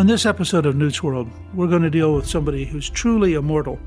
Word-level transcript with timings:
On 0.00 0.06
this 0.06 0.24
episode 0.24 0.64
of 0.64 0.76
Newt's 0.76 1.02
World, 1.02 1.28
we're 1.52 1.66
going 1.68 1.82
to 1.82 1.90
deal 1.90 2.14
with 2.14 2.26
somebody 2.26 2.64
who's 2.64 2.88
truly 2.88 3.34
immortal 3.34 3.78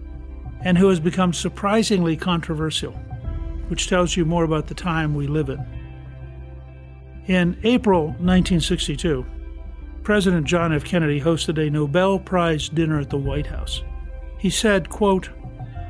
and 0.62 0.78
who 0.78 0.90
has 0.90 1.00
become 1.00 1.34
surprisingly 1.34 2.16
controversial, 2.16 2.92
which 3.68 3.88
tells 3.88 4.16
you 4.16 4.24
more 4.24 4.44
about 4.44 4.68
the 4.68 4.76
time 4.76 5.16
we 5.16 5.26
live 5.26 5.50
in. 5.50 5.66
In 7.26 7.58
April 7.64 8.10
1962, 8.20 9.26
President 10.04 10.46
John 10.46 10.72
F. 10.72 10.84
Kennedy 10.84 11.20
hosted 11.20 11.58
a 11.58 11.72
Nobel 11.72 12.20
Prize 12.20 12.70
dinner 12.70 13.00
at 13.00 13.10
the 13.10 13.18
White 13.18 13.48
House. 13.48 13.82
He 14.38 14.52
said, 14.52 14.90
quote, 14.90 15.32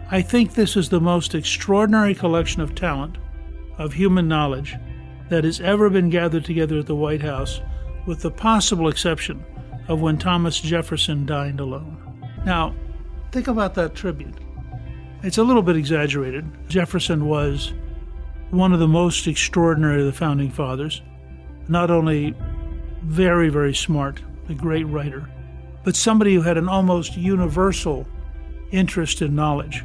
I 0.09 0.21
think 0.21 0.53
this 0.53 0.77
is 0.77 0.87
the 0.87 1.01
most 1.01 1.35
extraordinary 1.35 2.15
collection 2.15 2.61
of 2.61 2.75
talent, 2.75 3.17
of 3.77 3.91
human 3.91 4.29
knowledge, 4.29 4.77
that 5.27 5.43
has 5.43 5.59
ever 5.59 5.89
been 5.89 6.09
gathered 6.09 6.45
together 6.45 6.79
at 6.79 6.85
the 6.85 6.95
White 6.95 7.23
House, 7.23 7.59
with 8.05 8.21
the 8.21 8.31
possible 8.31 8.87
exception 8.87 9.43
of 9.87 10.01
when 10.01 10.17
Thomas 10.17 10.59
Jefferson 10.59 11.25
dined 11.25 11.59
alone. 11.59 11.97
Now, 12.45 12.75
think 13.31 13.47
about 13.47 13.75
that 13.75 13.95
tribute. 13.95 14.35
It's 15.23 15.37
a 15.37 15.43
little 15.43 15.61
bit 15.61 15.77
exaggerated. 15.77 16.45
Jefferson 16.67 17.27
was 17.27 17.73
one 18.51 18.73
of 18.73 18.79
the 18.79 18.87
most 18.87 19.25
extraordinary 19.27 20.01
of 20.01 20.05
the 20.05 20.13
founding 20.13 20.51
fathers, 20.51 21.01
not 21.67 21.89
only 21.89 22.35
very, 23.03 23.49
very 23.49 23.73
smart, 23.73 24.21
a 24.49 24.53
great 24.53 24.83
writer, 24.85 25.29
but 25.83 25.95
somebody 25.95 26.35
who 26.35 26.41
had 26.41 26.57
an 26.57 26.69
almost 26.69 27.17
universal 27.17 28.05
interest 28.71 29.21
in 29.21 29.35
knowledge. 29.35 29.83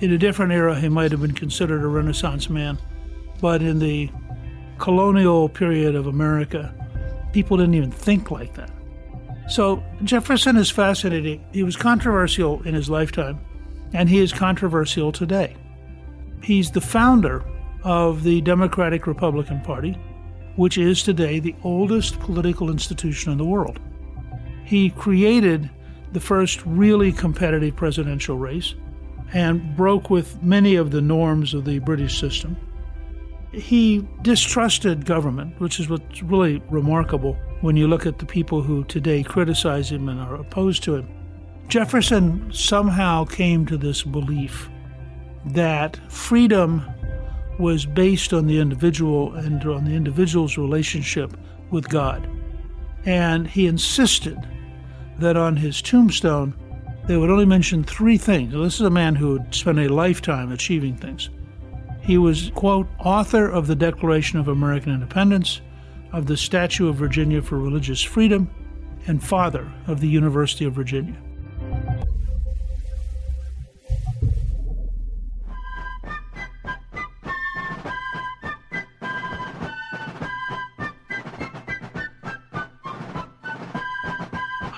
In 0.00 0.12
a 0.12 0.18
different 0.18 0.52
era, 0.52 0.78
he 0.78 0.88
might 0.88 1.10
have 1.10 1.20
been 1.20 1.34
considered 1.34 1.82
a 1.82 1.88
Renaissance 1.88 2.48
man, 2.48 2.78
but 3.40 3.62
in 3.62 3.78
the 3.78 4.10
colonial 4.78 5.48
period 5.48 5.94
of 5.94 6.06
America, 6.06 6.72
people 7.32 7.56
didn't 7.56 7.74
even 7.74 7.90
think 7.90 8.30
like 8.30 8.54
that. 8.54 8.70
So 9.48 9.82
Jefferson 10.04 10.56
is 10.56 10.70
fascinating. 10.70 11.42
He 11.52 11.62
was 11.62 11.74
controversial 11.74 12.62
in 12.64 12.74
his 12.74 12.90
lifetime, 12.90 13.40
and 13.94 14.08
he 14.08 14.18
is 14.18 14.32
controversial 14.32 15.10
today. 15.10 15.56
He's 16.42 16.70
the 16.70 16.82
founder 16.82 17.42
of 17.82 18.24
the 18.24 18.42
Democratic 18.42 19.06
Republican 19.06 19.62
Party, 19.62 19.92
which 20.56 20.76
is 20.76 21.02
today 21.02 21.38
the 21.38 21.54
oldest 21.64 22.18
political 22.20 22.70
institution 22.70 23.32
in 23.32 23.38
the 23.38 23.44
world. 23.44 23.80
He 24.64 24.90
created 24.90 25.70
the 26.12 26.20
first 26.20 26.60
really 26.66 27.10
competitive 27.10 27.74
presidential 27.74 28.36
race 28.36 28.74
and 29.32 29.74
broke 29.76 30.10
with 30.10 30.42
many 30.42 30.76
of 30.76 30.90
the 30.90 31.00
norms 31.00 31.54
of 31.54 31.64
the 31.64 31.78
British 31.78 32.18
system. 32.18 32.56
He 33.52 34.06
distrusted 34.20 35.06
government, 35.06 35.58
which 35.58 35.80
is 35.80 35.88
what's 35.88 36.22
really 36.22 36.62
remarkable 36.68 37.38
when 37.60 37.76
you 37.76 37.88
look 37.88 38.06
at 38.06 38.18
the 38.18 38.26
people 38.26 38.62
who 38.62 38.84
today 38.84 39.22
criticize 39.22 39.90
him 39.90 40.08
and 40.08 40.20
are 40.20 40.36
opposed 40.36 40.82
to 40.84 40.96
him. 40.96 41.08
Jefferson 41.68 42.50
somehow 42.52 43.24
came 43.24 43.66
to 43.66 43.76
this 43.76 44.02
belief 44.02 44.70
that 45.46 45.98
freedom 46.10 46.84
was 47.58 47.84
based 47.84 48.32
on 48.32 48.46
the 48.46 48.58
individual 48.58 49.34
and 49.34 49.64
on 49.64 49.84
the 49.84 49.94
individual's 49.94 50.56
relationship 50.56 51.36
with 51.70 51.88
God. 51.88 52.28
And 53.04 53.46
he 53.46 53.66
insisted 53.66 54.38
that 55.18 55.36
on 55.36 55.56
his 55.56 55.82
tombstone, 55.82 56.54
they 57.06 57.16
would 57.16 57.30
only 57.30 57.46
mention 57.46 57.82
three 57.82 58.18
things. 58.18 58.52
This 58.52 58.74
is 58.74 58.82
a 58.82 58.90
man 58.90 59.14
who 59.14 59.38
had 59.38 59.54
spent 59.54 59.78
a 59.78 59.88
lifetime 59.88 60.52
achieving 60.52 60.96
things. 60.96 61.30
He 62.00 62.18
was, 62.18 62.50
quote, 62.54 62.86
author 62.98 63.48
of 63.48 63.66
the 63.66 63.74
Declaration 63.74 64.38
of 64.38 64.48
American 64.48 64.92
Independence, 64.92 65.60
of 66.12 66.26
the 66.26 66.36
Statute 66.36 66.88
of 66.88 66.96
Virginia 66.96 67.42
for 67.42 67.58
Religious 67.58 68.02
Freedom, 68.02 68.50
and 69.06 69.22
father 69.22 69.72
of 69.86 70.00
the 70.00 70.08
University 70.08 70.64
of 70.64 70.74
Virginia. 70.74 71.16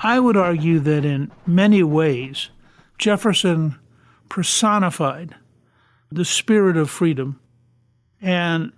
I 0.03 0.19
would 0.19 0.35
argue 0.35 0.79
that 0.79 1.05
in 1.05 1.31
many 1.45 1.83
ways, 1.83 2.49
Jefferson 2.97 3.77
personified 4.29 5.35
the 6.11 6.25
spirit 6.25 6.75
of 6.75 6.89
freedom 6.89 7.39
and 8.21 8.73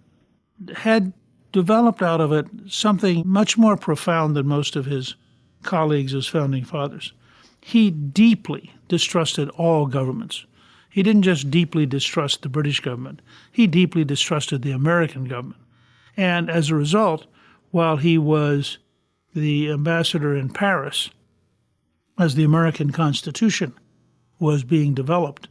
had 0.75 1.13
developed 1.53 2.01
out 2.01 2.19
of 2.19 2.33
it 2.33 2.47
something 2.67 3.23
much 3.25 3.57
more 3.57 3.77
profound 3.77 4.35
than 4.35 4.45
most 4.45 4.75
of 4.75 4.85
his 4.85 5.15
colleagues 5.61 6.13
as 6.13 6.27
founding 6.27 6.65
fathers. 6.65 7.13
He 7.61 7.89
deeply 7.89 8.73
distrusted 8.89 9.47
all 9.51 9.85
governments. 9.85 10.45
He 10.89 11.01
didn't 11.01 11.21
just 11.21 11.49
deeply 11.49 11.85
distrust 11.85 12.41
the 12.41 12.49
British 12.49 12.81
government, 12.81 13.21
he 13.51 13.67
deeply 13.67 14.03
distrusted 14.03 14.61
the 14.61 14.71
American 14.71 15.25
government. 15.25 15.61
And 16.17 16.49
as 16.49 16.69
a 16.69 16.75
result, 16.75 17.25
while 17.71 17.97
he 17.97 18.17
was 18.17 18.77
the 19.33 19.71
ambassador 19.71 20.35
in 20.35 20.49
Paris, 20.49 21.09
as 22.19 22.35
the 22.35 22.43
American 22.43 22.91
Constitution 22.91 23.73
was 24.39 24.63
being 24.63 24.93
developed, 24.93 25.47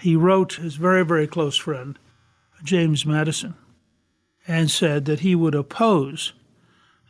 he 0.00 0.16
wrote 0.16 0.54
his 0.54 0.74
very, 0.76 1.04
very 1.04 1.26
close 1.26 1.56
friend, 1.56 1.98
James 2.64 3.06
Madison, 3.06 3.54
and 4.50 4.68
said 4.68 5.04
that 5.04 5.20
he 5.20 5.36
would 5.36 5.54
oppose 5.54 6.32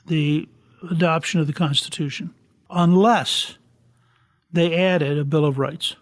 the 0.07 0.47
adoption 0.91 1.41
of 1.41 1.47
the 1.47 1.55
Constitution 1.55 2.35
unless 2.69 3.57
they 4.53 4.77
added 4.77 5.17
a 5.17 5.25
Bill 5.25 5.47
of 5.47 5.59
Rights. 5.59 5.97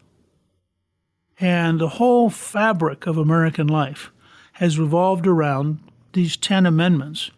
And 1.39 1.81
the 1.81 1.91
whole 1.91 2.29
fabric 2.29 3.07
of 3.07 3.17
American 3.17 3.69
life 3.69 4.11
has 4.55 4.81
revolved 4.81 5.29
around 5.29 5.79
these 6.13 6.37
10 6.37 6.67
amendments 6.67 7.31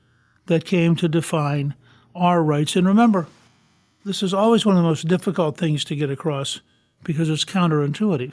that 0.47 0.65
came 0.65 0.97
to 0.97 1.07
define 1.07 1.75
our 2.15 2.43
rights. 2.43 2.77
And 2.77 2.87
remember, 2.87 3.27
this 4.07 4.23
is 4.23 4.33
always 4.33 4.65
one 4.65 4.79
of 4.79 4.83
the 4.83 4.89
most 4.89 5.09
difficult 5.09 5.59
things 5.59 5.85
to 5.85 5.95
get 5.95 6.11
across 6.11 6.63
because 7.05 7.29
it's 7.29 7.45
counterintuitive. 7.45 8.33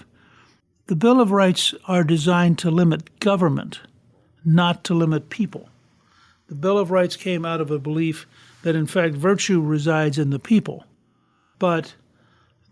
The 0.85 0.95
Bill 0.95 1.19
of 1.19 1.31
Rights 1.31 1.73
are 1.89 2.05
designed 2.05 2.57
to 2.59 2.71
limit 2.71 3.19
government, 3.19 3.81
not 4.47 4.85
to 4.85 4.93
limit 4.93 5.29
people. 5.29 5.67
The 6.47 6.55
Bill 6.55 6.77
of 6.77 6.89
Rights 6.89 7.17
came 7.17 7.45
out 7.45 7.59
of 7.59 7.69
a 7.69 7.77
belief 7.77 8.25
that, 8.63 8.75
in 8.75 8.87
fact, 8.87 9.13
virtue 9.13 9.59
resides 9.59 10.17
in 10.17 10.29
the 10.29 10.39
people, 10.39 10.85
but 11.59 11.95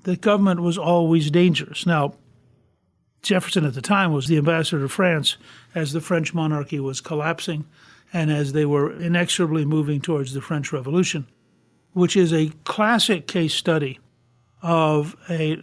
the 0.04 0.16
government 0.16 0.62
was 0.62 0.78
always 0.78 1.30
dangerous. 1.30 1.86
Now, 1.86 2.16
Jefferson 3.22 3.66
at 3.66 3.74
the 3.74 3.82
time 3.82 4.14
was 4.14 4.28
the 4.28 4.38
ambassador 4.38 4.82
to 4.82 4.88
France 4.88 5.36
as 5.74 5.92
the 5.92 6.00
French 6.00 6.34
monarchy 6.34 6.80
was 6.80 7.02
collapsing 7.02 7.66
and 8.14 8.32
as 8.32 8.54
they 8.54 8.66
were 8.66 8.98
inexorably 8.98 9.66
moving 9.66 10.00
towards 10.00 10.34
the 10.34 10.42
French 10.42 10.72
Revolution, 10.72 11.28
which 11.92 12.16
is 12.16 12.32
a 12.32 12.52
classic 12.64 13.28
case 13.28 13.54
study 13.54 14.00
of 14.62 15.16
a 15.30 15.62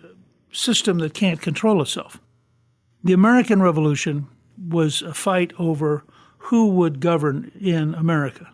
system 0.53 0.99
that 0.99 1.15
can't 1.15 1.41
control 1.41 1.81
itself. 1.81 2.21
The 3.03 3.15
American 3.15 3.63
Revolution 3.63 4.27
was 4.69 5.03
a 5.03 5.15
fight 5.15 5.53
over 5.59 6.05
who 6.39 6.69
would 6.69 7.01
govern 7.01 7.53
in 7.61 7.95
America. 7.95 8.49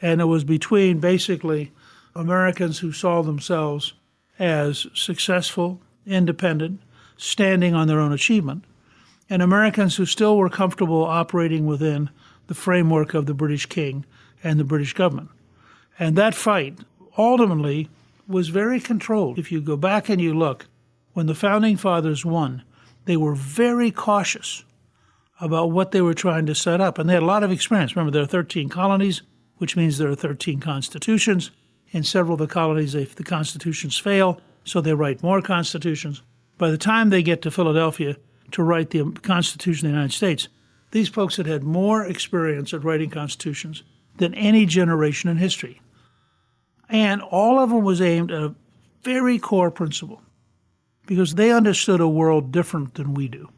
And 0.00 0.20
it 0.20 0.24
was 0.24 0.44
between 0.44 1.00
basically 1.00 1.72
Americans 2.14 2.78
who 2.78 2.92
saw 2.92 3.22
themselves 3.22 3.94
as 4.38 4.86
successful, 4.94 5.80
independent, 6.06 6.80
standing 7.16 7.74
on 7.74 7.88
their 7.88 8.00
own 8.00 8.12
achievement, 8.12 8.64
and 9.30 9.40
Americans 9.40 9.96
who 9.96 10.04
still 10.04 10.36
were 10.36 10.50
comfortable 10.50 11.04
operating 11.04 11.66
within 11.66 12.10
the 12.46 12.54
framework 12.54 13.14
of 13.14 13.26
the 13.26 13.34
British 13.34 13.66
king 13.66 14.04
and 14.42 14.60
the 14.60 14.64
British 14.64 14.92
government. 14.92 15.30
And 15.98 16.16
that 16.16 16.34
fight 16.34 16.78
ultimately 17.16 17.88
was 18.26 18.48
very 18.48 18.80
controlled. 18.80 19.38
If 19.38 19.50
you 19.50 19.60
go 19.60 19.76
back 19.76 20.08
and 20.08 20.20
you 20.20 20.34
look, 20.34 20.66
when 21.12 21.26
the 21.26 21.34
founding 21.34 21.76
fathers 21.76 22.24
won, 22.24 22.62
they 23.06 23.16
were 23.16 23.34
very 23.34 23.90
cautious 23.90 24.64
about 25.44 25.70
what 25.70 25.90
they 25.90 26.00
were 26.00 26.14
trying 26.14 26.46
to 26.46 26.54
set 26.54 26.80
up. 26.80 26.98
And 26.98 27.08
they 27.08 27.14
had 27.14 27.22
a 27.22 27.26
lot 27.26 27.42
of 27.42 27.52
experience. 27.52 27.94
Remember, 27.94 28.10
there 28.10 28.22
are 28.22 28.26
13 28.26 28.68
colonies, 28.70 29.22
which 29.58 29.76
means 29.76 29.98
there 29.98 30.10
are 30.10 30.14
13 30.14 30.58
constitutions. 30.58 31.50
In 31.90 32.02
several 32.02 32.34
of 32.34 32.40
the 32.40 32.46
colonies, 32.46 32.94
if 32.94 33.14
the 33.14 33.22
constitutions 33.22 33.98
fail, 33.98 34.40
so 34.64 34.80
they 34.80 34.94
write 34.94 35.22
more 35.22 35.42
constitutions. 35.42 36.22
By 36.56 36.70
the 36.70 36.78
time 36.78 37.10
they 37.10 37.22
get 37.22 37.42
to 37.42 37.50
Philadelphia 37.50 38.16
to 38.52 38.62
write 38.62 38.90
the 38.90 39.12
Constitution 39.22 39.86
of 39.86 39.92
the 39.92 39.96
United 39.96 40.14
States, 40.14 40.48
these 40.92 41.08
folks 41.08 41.36
had 41.36 41.46
had 41.46 41.62
more 41.62 42.04
experience 42.04 42.72
at 42.72 42.82
writing 42.82 43.10
constitutions 43.10 43.82
than 44.16 44.34
any 44.34 44.64
generation 44.64 45.28
in 45.28 45.36
history. 45.36 45.80
And 46.88 47.20
all 47.20 47.58
of 47.58 47.70
them 47.70 47.84
was 47.84 48.00
aimed 48.00 48.30
at 48.30 48.42
a 48.42 48.54
very 49.02 49.38
core 49.38 49.70
principle 49.70 50.22
because 51.06 51.34
they 51.34 51.52
understood 51.52 52.00
a 52.00 52.08
world 52.08 52.50
different 52.50 52.94
than 52.94 53.12
we 53.14 53.28
do. 53.28 53.50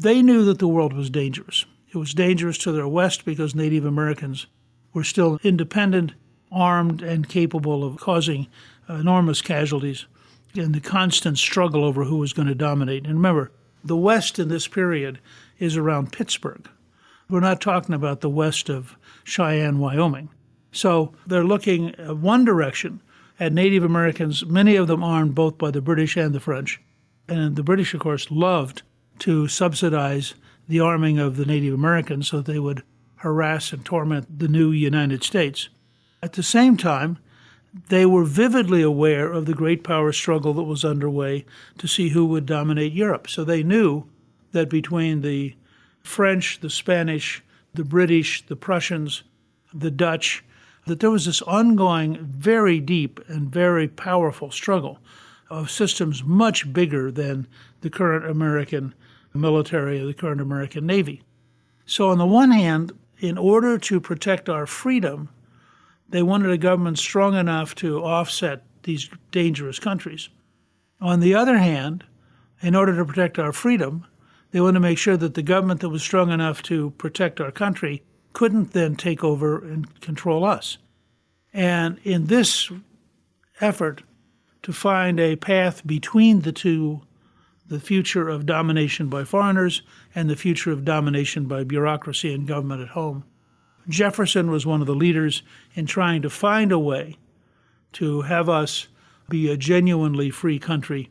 They 0.00 0.22
knew 0.22 0.44
that 0.44 0.60
the 0.60 0.68
world 0.68 0.92
was 0.92 1.10
dangerous. 1.10 1.66
It 1.92 1.96
was 1.96 2.14
dangerous 2.14 2.56
to 2.58 2.70
their 2.70 2.86
west 2.86 3.24
because 3.24 3.52
Native 3.52 3.84
Americans 3.84 4.46
were 4.92 5.02
still 5.02 5.40
independent, 5.42 6.12
armed, 6.52 7.02
and 7.02 7.28
capable 7.28 7.82
of 7.82 7.98
causing 7.98 8.46
enormous 8.88 9.42
casualties 9.42 10.06
in 10.54 10.70
the 10.70 10.80
constant 10.80 11.36
struggle 11.36 11.84
over 11.84 12.04
who 12.04 12.18
was 12.18 12.32
going 12.32 12.46
to 12.46 12.54
dominate. 12.54 13.06
And 13.06 13.14
remember, 13.14 13.50
the 13.82 13.96
West 13.96 14.38
in 14.38 14.48
this 14.48 14.68
period 14.68 15.18
is 15.58 15.76
around 15.76 16.12
Pittsburgh. 16.12 16.68
We're 17.28 17.40
not 17.40 17.60
talking 17.60 17.94
about 17.94 18.20
the 18.20 18.30
west 18.30 18.68
of 18.68 18.96
Cheyenne, 19.24 19.80
Wyoming. 19.80 20.30
So 20.70 21.12
they're 21.26 21.44
looking 21.44 21.98
uh, 21.98 22.14
one 22.14 22.44
direction 22.44 23.02
at 23.40 23.52
Native 23.52 23.82
Americans, 23.82 24.46
many 24.46 24.76
of 24.76 24.86
them 24.86 25.02
armed 25.02 25.34
both 25.34 25.58
by 25.58 25.72
the 25.72 25.82
British 25.82 26.16
and 26.16 26.34
the 26.34 26.40
French. 26.40 26.80
And 27.28 27.56
the 27.56 27.62
British, 27.64 27.94
of 27.94 28.00
course, 28.00 28.30
loved 28.30 28.82
to 29.20 29.48
subsidize 29.48 30.34
the 30.68 30.80
arming 30.80 31.18
of 31.18 31.36
the 31.36 31.46
Native 31.46 31.74
Americans 31.74 32.28
so 32.28 32.38
that 32.38 32.52
they 32.52 32.58
would 32.58 32.82
harass 33.16 33.72
and 33.72 33.84
torment 33.84 34.38
the 34.38 34.48
new 34.48 34.70
United 34.70 35.24
States. 35.24 35.68
At 36.22 36.34
the 36.34 36.42
same 36.42 36.76
time, 36.76 37.18
they 37.88 38.06
were 38.06 38.24
vividly 38.24 38.82
aware 38.82 39.30
of 39.30 39.46
the 39.46 39.54
great 39.54 39.84
power 39.84 40.12
struggle 40.12 40.54
that 40.54 40.62
was 40.62 40.84
underway 40.84 41.44
to 41.78 41.86
see 41.86 42.10
who 42.10 42.26
would 42.26 42.46
dominate 42.46 42.92
Europe. 42.92 43.28
So 43.28 43.44
they 43.44 43.62
knew 43.62 44.04
that 44.52 44.70
between 44.70 45.20
the 45.20 45.54
French, 46.02 46.60
the 46.60 46.70
Spanish, 46.70 47.42
the 47.74 47.84
British, 47.84 48.46
the 48.46 48.56
Prussians, 48.56 49.22
the 49.72 49.90
Dutch, 49.90 50.44
that 50.86 51.00
there 51.00 51.10
was 51.10 51.26
this 51.26 51.42
ongoing, 51.42 52.16
very 52.24 52.80
deep 52.80 53.20
and 53.28 53.52
very 53.52 53.86
powerful 53.86 54.50
struggle 54.50 54.98
of 55.50 55.70
systems 55.70 56.24
much 56.24 56.72
bigger 56.72 57.10
than 57.10 57.46
the 57.82 57.90
current 57.90 58.24
American 58.24 58.94
military 59.38 60.00
of 60.00 60.06
the 60.06 60.14
current 60.14 60.40
American 60.40 60.86
Navy. 60.86 61.22
So, 61.86 62.10
on 62.10 62.18
the 62.18 62.26
one 62.26 62.50
hand, 62.50 62.92
in 63.18 63.38
order 63.38 63.78
to 63.78 64.00
protect 64.00 64.48
our 64.48 64.66
freedom, 64.66 65.30
they 66.08 66.22
wanted 66.22 66.50
a 66.50 66.58
government 66.58 66.98
strong 66.98 67.34
enough 67.34 67.74
to 67.76 68.02
offset 68.02 68.62
these 68.82 69.08
dangerous 69.30 69.78
countries. 69.78 70.28
On 71.00 71.20
the 71.20 71.34
other 71.34 71.58
hand, 71.58 72.04
in 72.60 72.74
order 72.74 72.96
to 72.96 73.04
protect 73.04 73.38
our 73.38 73.52
freedom, 73.52 74.06
they 74.50 74.60
wanted 74.60 74.74
to 74.74 74.80
make 74.80 74.98
sure 74.98 75.16
that 75.16 75.34
the 75.34 75.42
government 75.42 75.80
that 75.80 75.90
was 75.90 76.02
strong 76.02 76.30
enough 76.30 76.62
to 76.64 76.90
protect 76.92 77.40
our 77.40 77.50
country 77.50 78.02
couldn't 78.32 78.72
then 78.72 78.96
take 78.96 79.22
over 79.22 79.58
and 79.58 80.00
control 80.00 80.44
us. 80.44 80.78
And 81.52 81.98
in 82.04 82.26
this 82.26 82.70
effort 83.60 84.02
to 84.62 84.72
find 84.72 85.18
a 85.20 85.36
path 85.36 85.86
between 85.86 86.42
the 86.42 86.52
two, 86.52 87.02
the 87.68 87.80
future 87.80 88.28
of 88.28 88.46
domination 88.46 89.08
by 89.08 89.24
foreigners 89.24 89.82
and 90.14 90.28
the 90.28 90.36
future 90.36 90.72
of 90.72 90.84
domination 90.84 91.44
by 91.44 91.64
bureaucracy 91.64 92.32
and 92.32 92.48
government 92.48 92.82
at 92.82 92.88
home, 92.88 93.24
Jefferson 93.88 94.50
was 94.50 94.66
one 94.66 94.80
of 94.80 94.86
the 94.86 94.94
leaders 94.94 95.42
in 95.74 95.86
trying 95.86 96.22
to 96.22 96.30
find 96.30 96.72
a 96.72 96.78
way 96.78 97.16
to 97.92 98.22
have 98.22 98.48
us 98.48 98.88
be 99.28 99.50
a 99.50 99.56
genuinely 99.56 100.30
free 100.30 100.58
country, 100.58 101.10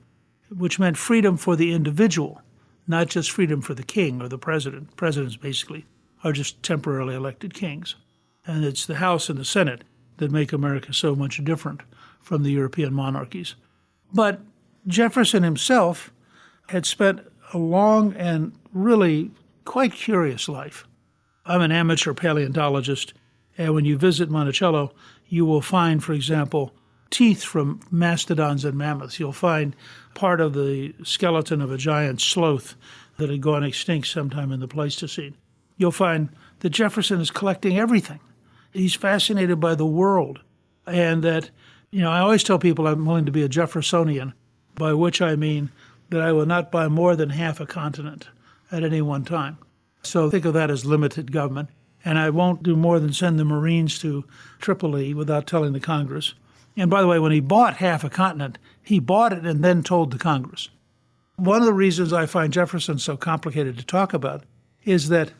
which 0.56 0.80
meant 0.80 0.98
freedom 0.98 1.38
for 1.38 1.56
the 1.56 1.72
individual, 1.72 2.42
not 2.88 3.08
just 3.08 3.32
freedom 3.32 3.62
for 3.62 3.74
the 3.74 3.84
king 3.84 4.22
or 4.22 4.28
the 4.28 4.38
president. 4.38 4.96
Presidents 4.96 5.36
basically 5.36 5.86
are 6.24 6.32
just 6.32 6.62
temporarily 6.64 7.16
elected 7.16 7.54
kings. 7.54 7.96
And 8.46 8.64
it's 8.64 8.86
the 8.86 8.96
House 8.96 9.30
and 9.30 9.38
the 9.38 9.46
Senate 9.46 9.84
that 10.18 10.32
make 10.32 10.54
America 10.54 10.94
so 10.94 11.16
much 11.16 11.44
different 11.44 11.82
from 12.22 12.44
the 12.44 12.52
European 12.52 12.94
monarchies. 12.94 13.56
But 14.14 14.40
Jefferson 14.88 15.44
himself 15.44 16.12
had 16.70 16.86
spent 16.86 17.22
a 17.54 17.58
long 17.58 18.14
and 18.14 18.54
really 18.74 19.32
quite 19.66 19.94
curious 19.94 20.48
life. 20.50 20.86
I'm 21.46 21.62
an 21.62 21.72
amateur 21.72 22.14
paleontologist, 22.14 23.14
and 23.58 23.74
when 23.74 23.86
you 23.86 23.98
visit 23.98 24.30
Monticello, 24.30 24.94
you 25.28 25.46
will 25.46 25.62
find, 25.62 26.04
for 26.04 26.14
example, 26.14 26.74
teeth 27.10 27.44
from 27.44 27.80
mastodons 27.90 28.66
and 28.66 28.78
mammoths. 28.78 29.20
You'll 29.20 29.32
find 29.32 29.76
part 30.14 30.42
of 30.42 30.54
the 30.54 30.94
skeleton 31.04 31.62
of 31.62 31.72
a 31.72 31.78
giant 31.78 32.22
sloth 32.22 32.76
that 33.18 33.30
had 33.30 33.42
gone 33.42 33.64
extinct 33.64 34.08
sometime 34.08 34.52
in 34.52 34.60
the 34.60 34.68
Pleistocene. 34.68 35.36
You'll 35.78 35.92
find 35.92 36.30
that 36.60 36.70
Jefferson 36.70 37.22
is 37.22 37.32
collecting 37.32 37.78
everything. 37.78 38.20
He's 38.74 38.96
fascinated 38.96 39.60
by 39.60 39.76
the 39.76 39.86
world, 39.86 40.42
and 40.86 41.24
that, 41.24 41.50
you 41.92 42.02
know, 42.02 42.12
I 42.12 42.20
always 42.20 42.44
tell 42.44 42.60
people 42.60 42.88
I'm 42.88 43.06
willing 43.06 43.26
to 43.26 43.32
be 43.32 43.44
a 43.44 43.50
Jeffersonian, 43.50 44.34
by 44.76 44.94
which 44.94 45.22
I 45.22 45.36
mean 45.36 45.72
that 46.10 46.22
I 46.22 46.32
will 46.32 46.46
not 46.46 46.72
buy 46.72 46.88
more 46.88 47.16
than 47.16 47.32
half 47.32 47.60
a 47.60 47.66
continent 47.66 48.28
at 48.72 48.84
any 48.84 49.02
one 49.02 49.26
time. 49.26 49.58
So 50.04 50.30
think 50.30 50.46
of 50.46 50.54
that 50.54 50.72
as 50.72 50.86
limited 50.86 51.32
government. 51.32 51.70
And 52.06 52.18
I 52.18 52.30
won't 52.30 52.64
do 52.64 52.76
more 52.76 53.00
than 53.00 53.12
send 53.12 53.38
the 53.38 53.46
Marines 53.46 54.00
to 54.00 54.24
Tripoli 54.60 55.14
without 55.14 55.48
telling 55.48 55.74
the 55.74 55.80
Congress. 55.80 56.34
And 56.78 56.90
by 56.90 57.02
the 57.02 57.08
way, 57.08 57.20
when 57.20 57.32
he 57.32 57.40
bought 57.40 57.78
half 57.78 58.04
a 58.04 58.10
continent, 58.10 58.58
he 58.82 59.00
bought 59.00 59.34
it 59.34 59.46
and 59.46 59.64
then 59.64 59.84
told 59.84 60.12
the 60.12 60.20
Congress. 60.20 60.70
One 61.36 61.60
of 61.60 61.66
the 61.66 61.74
reasons 61.74 62.14
I 62.14 62.26
find 62.26 62.54
Jefferson 62.54 63.00
so 63.00 63.18
complicated 63.18 63.78
to 63.78 63.86
talk 63.86 64.14
about 64.14 64.44
is 64.86 65.10
that 65.10 65.34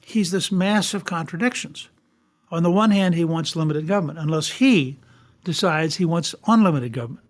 he's 0.00 0.30
this 0.32 0.50
mass 0.50 0.94
of 0.94 1.04
contradictions. 1.04 1.88
On 2.50 2.62
the 2.62 2.70
one 2.70 2.90
hand, 2.90 3.14
he 3.14 3.24
wants 3.24 3.54
limited 3.54 3.86
government, 3.86 4.18
unless 4.18 4.48
he 4.48 4.98
decides 5.44 5.96
he 5.96 6.04
wants 6.04 6.34
unlimited 6.46 6.92
government, 6.92 7.24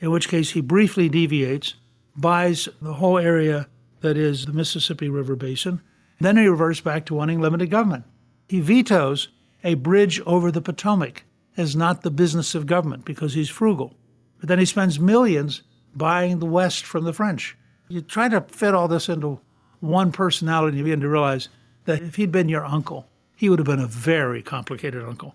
in 0.00 0.10
which 0.10 0.28
case 0.28 0.50
he 0.50 0.60
briefly 0.60 1.08
deviates, 1.08 1.74
buys 2.16 2.68
the 2.80 2.94
whole 2.94 3.18
area 3.18 3.68
that 4.00 4.16
is 4.16 4.46
the 4.46 4.52
Mississippi 4.52 5.08
River 5.08 5.36
Basin, 5.36 5.80
then 6.20 6.36
he 6.36 6.46
reverts 6.46 6.80
back 6.80 7.06
to 7.06 7.14
wanting 7.14 7.40
limited 7.40 7.70
government. 7.70 8.04
He 8.48 8.60
vetoes 8.60 9.28
a 9.62 9.74
bridge 9.74 10.20
over 10.26 10.50
the 10.50 10.60
Potomac 10.60 11.24
as 11.56 11.74
not 11.74 12.02
the 12.02 12.10
business 12.10 12.54
of 12.54 12.66
government 12.66 13.04
because 13.04 13.34
he's 13.34 13.48
frugal. 13.48 13.94
But 14.38 14.48
then 14.48 14.58
he 14.58 14.64
spends 14.64 15.00
millions 15.00 15.62
buying 15.94 16.38
the 16.38 16.46
West 16.46 16.84
from 16.84 17.04
the 17.04 17.12
French. 17.12 17.56
You 17.88 18.00
try 18.00 18.28
to 18.28 18.42
fit 18.42 18.74
all 18.74 18.88
this 18.88 19.08
into 19.08 19.40
one 19.80 20.12
personality 20.12 20.70
and 20.70 20.78
you 20.78 20.84
begin 20.84 21.00
to 21.00 21.08
realize 21.08 21.48
that 21.84 22.02
if 22.02 22.16
he'd 22.16 22.32
been 22.32 22.48
your 22.48 22.64
uncle, 22.64 23.08
he 23.36 23.48
would 23.48 23.58
have 23.58 23.66
been 23.66 23.80
a 23.80 23.86
very 23.86 24.42
complicated 24.42 25.04
uncle. 25.04 25.34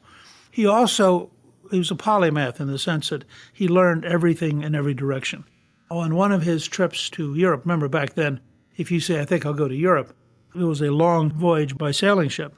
He 0.51 0.65
also 0.65 1.31
he 1.71 1.77
was 1.77 1.91
a 1.91 1.95
polymath 1.95 2.59
in 2.59 2.67
the 2.67 2.79
sense 2.79 3.09
that 3.09 3.25
he 3.53 3.67
learned 3.67 4.03
everything 4.03 4.63
in 4.63 4.73
every 4.73 4.93
direction. 4.93 5.45
Oh, 5.91 5.99
on 5.99 6.15
one 6.15 6.31
of 6.31 6.43
his 6.43 6.67
trips 6.67 7.09
to 7.11 7.33
Europe, 7.35 7.61
remember 7.65 7.87
back 7.87 8.13
then, 8.13 8.39
if 8.77 8.91
you 8.91 8.99
say, 8.99 9.19
I 9.19 9.25
think 9.25 9.45
I'll 9.45 9.53
go 9.53 9.67
to 9.67 9.75
Europe, 9.75 10.15
it 10.55 10.63
was 10.63 10.81
a 10.81 10.91
long 10.91 11.31
voyage 11.31 11.77
by 11.77 11.91
sailing 11.91 12.29
ship. 12.29 12.53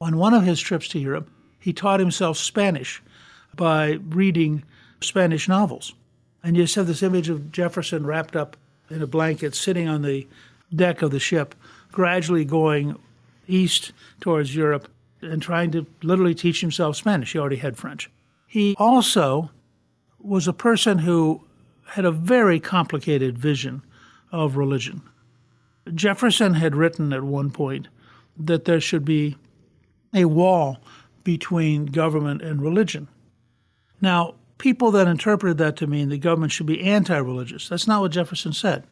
On 0.00 0.16
one 0.16 0.34
of 0.34 0.44
his 0.44 0.60
trips 0.60 0.88
to 0.88 0.98
Europe, 0.98 1.30
he 1.58 1.72
taught 1.72 2.00
himself 2.00 2.36
Spanish 2.36 3.02
by 3.54 3.98
reading 4.08 4.64
Spanish 5.00 5.48
novels. 5.48 5.94
And 6.42 6.56
you 6.56 6.64
just 6.64 6.74
have 6.74 6.86
this 6.86 7.02
image 7.02 7.28
of 7.28 7.52
Jefferson 7.52 8.06
wrapped 8.06 8.34
up 8.34 8.56
in 8.90 9.02
a 9.02 9.06
blanket, 9.06 9.54
sitting 9.54 9.88
on 9.88 10.02
the 10.02 10.26
deck 10.74 11.02
of 11.02 11.10
the 11.10 11.20
ship, 11.20 11.54
gradually 11.92 12.44
going 12.44 12.98
east 13.46 13.92
towards 14.20 14.56
Europe 14.56 14.88
and 15.20 15.40
trying 15.40 15.70
to 15.70 15.86
literally 16.02 16.34
teach 16.34 16.60
himself 16.60 16.96
Spanish. 16.96 17.32
He 17.32 17.38
already 17.38 17.56
had 17.56 17.76
French. 17.76 18.10
He 18.46 18.74
also 18.78 19.50
was 20.18 20.48
a 20.48 20.52
person 20.52 20.98
who 20.98 21.44
had 21.92 22.06
a 22.06 22.10
very 22.10 22.58
complicated 22.58 23.38
vision 23.38 23.82
of 24.30 24.56
religion. 24.56 25.02
Jefferson 25.94 26.54
had 26.54 26.74
written 26.74 27.12
at 27.12 27.22
one 27.22 27.50
point 27.50 27.88
that 28.34 28.64
there 28.64 28.80
should 28.80 29.04
be 29.04 29.36
a 30.14 30.24
wall 30.24 30.78
between 31.22 31.84
government 31.84 32.40
and 32.40 32.62
religion. 32.62 33.08
Now, 34.00 34.36
people 34.56 34.90
then 34.90 35.06
interpreted 35.06 35.58
that 35.58 35.76
to 35.76 35.86
mean 35.86 36.08
the 36.08 36.16
government 36.16 36.52
should 36.52 36.64
be 36.66 36.80
anti 36.80 37.18
religious. 37.18 37.68
That's 37.68 37.86
not 37.86 38.00
what 38.00 38.12
Jefferson 38.12 38.54
said. 38.54 38.84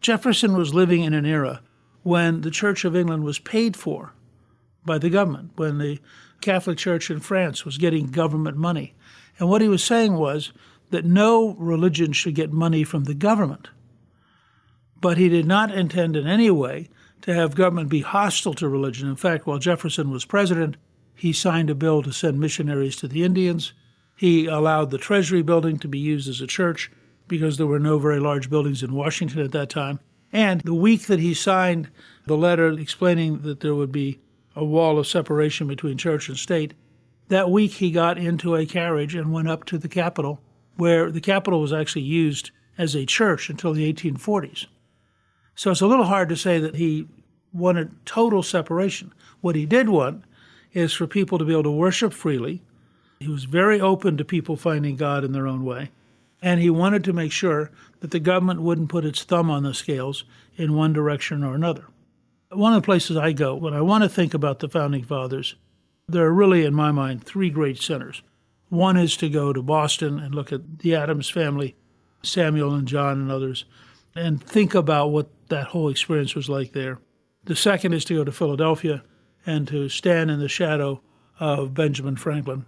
Jefferson 0.00 0.56
was 0.56 0.72
living 0.72 1.02
in 1.02 1.12
an 1.12 1.26
era 1.26 1.60
when 2.02 2.40
the 2.40 2.50
Church 2.50 2.86
of 2.86 2.96
England 2.96 3.24
was 3.24 3.38
paid 3.38 3.76
for 3.76 4.14
by 4.86 4.96
the 4.96 5.10
government, 5.10 5.50
when 5.56 5.76
the 5.76 6.00
Catholic 6.40 6.78
Church 6.78 7.10
in 7.10 7.20
France 7.20 7.66
was 7.66 7.76
getting 7.76 8.06
government 8.06 8.56
money. 8.56 8.94
And 9.38 9.50
what 9.50 9.60
he 9.60 9.68
was 9.68 9.84
saying 9.84 10.14
was 10.14 10.50
that 10.92 11.04
no 11.06 11.54
religion 11.54 12.12
should 12.12 12.34
get 12.34 12.52
money 12.52 12.84
from 12.84 13.04
the 13.04 13.14
government. 13.14 13.68
But 15.00 15.18
he 15.18 15.28
did 15.28 15.46
not 15.46 15.74
intend 15.74 16.16
in 16.16 16.26
any 16.26 16.50
way 16.50 16.88
to 17.22 17.34
have 17.34 17.54
government 17.54 17.88
be 17.88 18.02
hostile 18.02 18.54
to 18.54 18.68
religion. 18.68 19.08
In 19.08 19.16
fact, 19.16 19.46
while 19.46 19.58
Jefferson 19.58 20.10
was 20.10 20.24
president, 20.24 20.76
he 21.14 21.32
signed 21.32 21.70
a 21.70 21.74
bill 21.74 22.02
to 22.02 22.12
send 22.12 22.38
missionaries 22.38 22.96
to 22.96 23.08
the 23.08 23.24
Indians. 23.24 23.72
He 24.16 24.46
allowed 24.46 24.90
the 24.90 24.98
Treasury 24.98 25.42
building 25.42 25.78
to 25.78 25.88
be 25.88 25.98
used 25.98 26.28
as 26.28 26.40
a 26.40 26.46
church 26.46 26.90
because 27.26 27.56
there 27.56 27.66
were 27.66 27.78
no 27.78 27.98
very 27.98 28.20
large 28.20 28.50
buildings 28.50 28.82
in 28.82 28.94
Washington 28.94 29.40
at 29.40 29.52
that 29.52 29.70
time. 29.70 29.98
And 30.30 30.60
the 30.60 30.74
week 30.74 31.06
that 31.06 31.20
he 31.20 31.32
signed 31.32 31.88
the 32.26 32.36
letter 32.36 32.70
explaining 32.70 33.42
that 33.42 33.60
there 33.60 33.74
would 33.74 33.92
be 33.92 34.20
a 34.54 34.64
wall 34.64 34.98
of 34.98 35.06
separation 35.06 35.66
between 35.66 35.96
church 35.96 36.28
and 36.28 36.36
state, 36.36 36.74
that 37.28 37.50
week 37.50 37.72
he 37.72 37.90
got 37.90 38.18
into 38.18 38.54
a 38.54 38.66
carriage 38.66 39.14
and 39.14 39.32
went 39.32 39.48
up 39.48 39.64
to 39.64 39.78
the 39.78 39.88
Capitol, 39.88 40.40
where 40.76 41.10
the 41.10 41.20
Capitol 41.20 41.60
was 41.60 41.72
actually 41.72 42.02
used 42.02 42.50
as 42.78 42.94
a 42.94 43.06
church 43.06 43.50
until 43.50 43.72
the 43.72 43.92
1840s. 43.92 44.66
So 45.54 45.70
it's 45.70 45.80
a 45.80 45.86
little 45.86 46.06
hard 46.06 46.28
to 46.30 46.36
say 46.36 46.58
that 46.58 46.76
he 46.76 47.06
wanted 47.52 48.06
total 48.06 48.42
separation. 48.42 49.12
What 49.40 49.56
he 49.56 49.66
did 49.66 49.88
want 49.88 50.24
is 50.72 50.92
for 50.92 51.06
people 51.06 51.38
to 51.38 51.44
be 51.44 51.52
able 51.52 51.64
to 51.64 51.70
worship 51.70 52.12
freely. 52.12 52.62
He 53.20 53.28
was 53.28 53.44
very 53.44 53.80
open 53.80 54.16
to 54.16 54.24
people 54.24 54.56
finding 54.56 54.96
God 54.96 55.24
in 55.24 55.32
their 55.32 55.46
own 55.46 55.64
way. 55.64 55.90
And 56.40 56.60
he 56.60 56.70
wanted 56.70 57.04
to 57.04 57.12
make 57.12 57.30
sure 57.30 57.70
that 58.00 58.10
the 58.10 58.18
government 58.18 58.62
wouldn't 58.62 58.88
put 58.88 59.04
its 59.04 59.22
thumb 59.22 59.50
on 59.50 59.62
the 59.62 59.74
scales 59.74 60.24
in 60.56 60.74
one 60.74 60.92
direction 60.92 61.44
or 61.44 61.54
another. 61.54 61.84
One 62.50 62.72
of 62.72 62.82
the 62.82 62.86
places 62.86 63.16
I 63.16 63.32
go 63.32 63.54
when 63.54 63.74
I 63.74 63.80
want 63.80 64.02
to 64.02 64.08
think 64.08 64.34
about 64.34 64.58
the 64.58 64.68
founding 64.68 65.04
fathers, 65.04 65.54
there 66.08 66.26
are 66.26 66.32
really, 66.32 66.64
in 66.64 66.74
my 66.74 66.90
mind, 66.90 67.22
three 67.22 67.48
great 67.48 67.78
centers. 67.78 68.22
One 68.72 68.96
is 68.96 69.18
to 69.18 69.28
go 69.28 69.52
to 69.52 69.62
Boston 69.62 70.18
and 70.18 70.34
look 70.34 70.50
at 70.50 70.78
the 70.78 70.94
Adams 70.94 71.28
family, 71.28 71.76
Samuel 72.22 72.72
and 72.72 72.88
John 72.88 73.20
and 73.20 73.30
others, 73.30 73.66
and 74.14 74.42
think 74.42 74.74
about 74.74 75.08
what 75.08 75.28
that 75.50 75.66
whole 75.66 75.90
experience 75.90 76.34
was 76.34 76.48
like 76.48 76.72
there. 76.72 76.98
The 77.44 77.54
second 77.54 77.92
is 77.92 78.02
to 78.06 78.14
go 78.14 78.24
to 78.24 78.32
Philadelphia 78.32 79.02
and 79.44 79.68
to 79.68 79.90
stand 79.90 80.30
in 80.30 80.40
the 80.40 80.48
shadow 80.48 81.02
of 81.38 81.74
Benjamin 81.74 82.16
Franklin. 82.16 82.64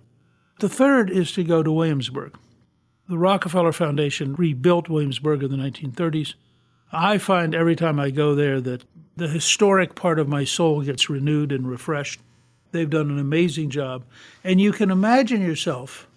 The 0.61 0.69
third 0.69 1.09
is 1.09 1.33
to 1.33 1.43
go 1.43 1.63
to 1.63 1.73
Williamsburg. 1.73 2.37
The 3.09 3.17
Rockefeller 3.17 3.73
Foundation 3.73 4.35
rebuilt 4.35 4.91
Williamsburg 4.91 5.43
in 5.43 5.51
the 5.51 5.57
1930s. 5.57 6.35
I 6.93 7.17
find 7.17 7.55
every 7.55 7.77
time 7.77 7.99
I 7.99 8.11
go 8.11 8.35
there 8.35 8.61
that 8.61 8.85
the 9.17 9.29
historic 9.29 9.95
part 9.95 10.19
of 10.19 10.29
my 10.29 10.45
soul 10.45 10.83
gets 10.83 11.09
renewed 11.09 11.51
and 11.51 11.67
refreshed. 11.67 12.21
They've 12.75 12.91
done 12.91 13.09
an 13.09 13.21
amazing 13.21 13.71
job. 13.71 14.05
And 14.43 14.61
you 14.61 14.73
can 14.73 14.91
imagine 14.91 15.41
yourself 15.41 16.09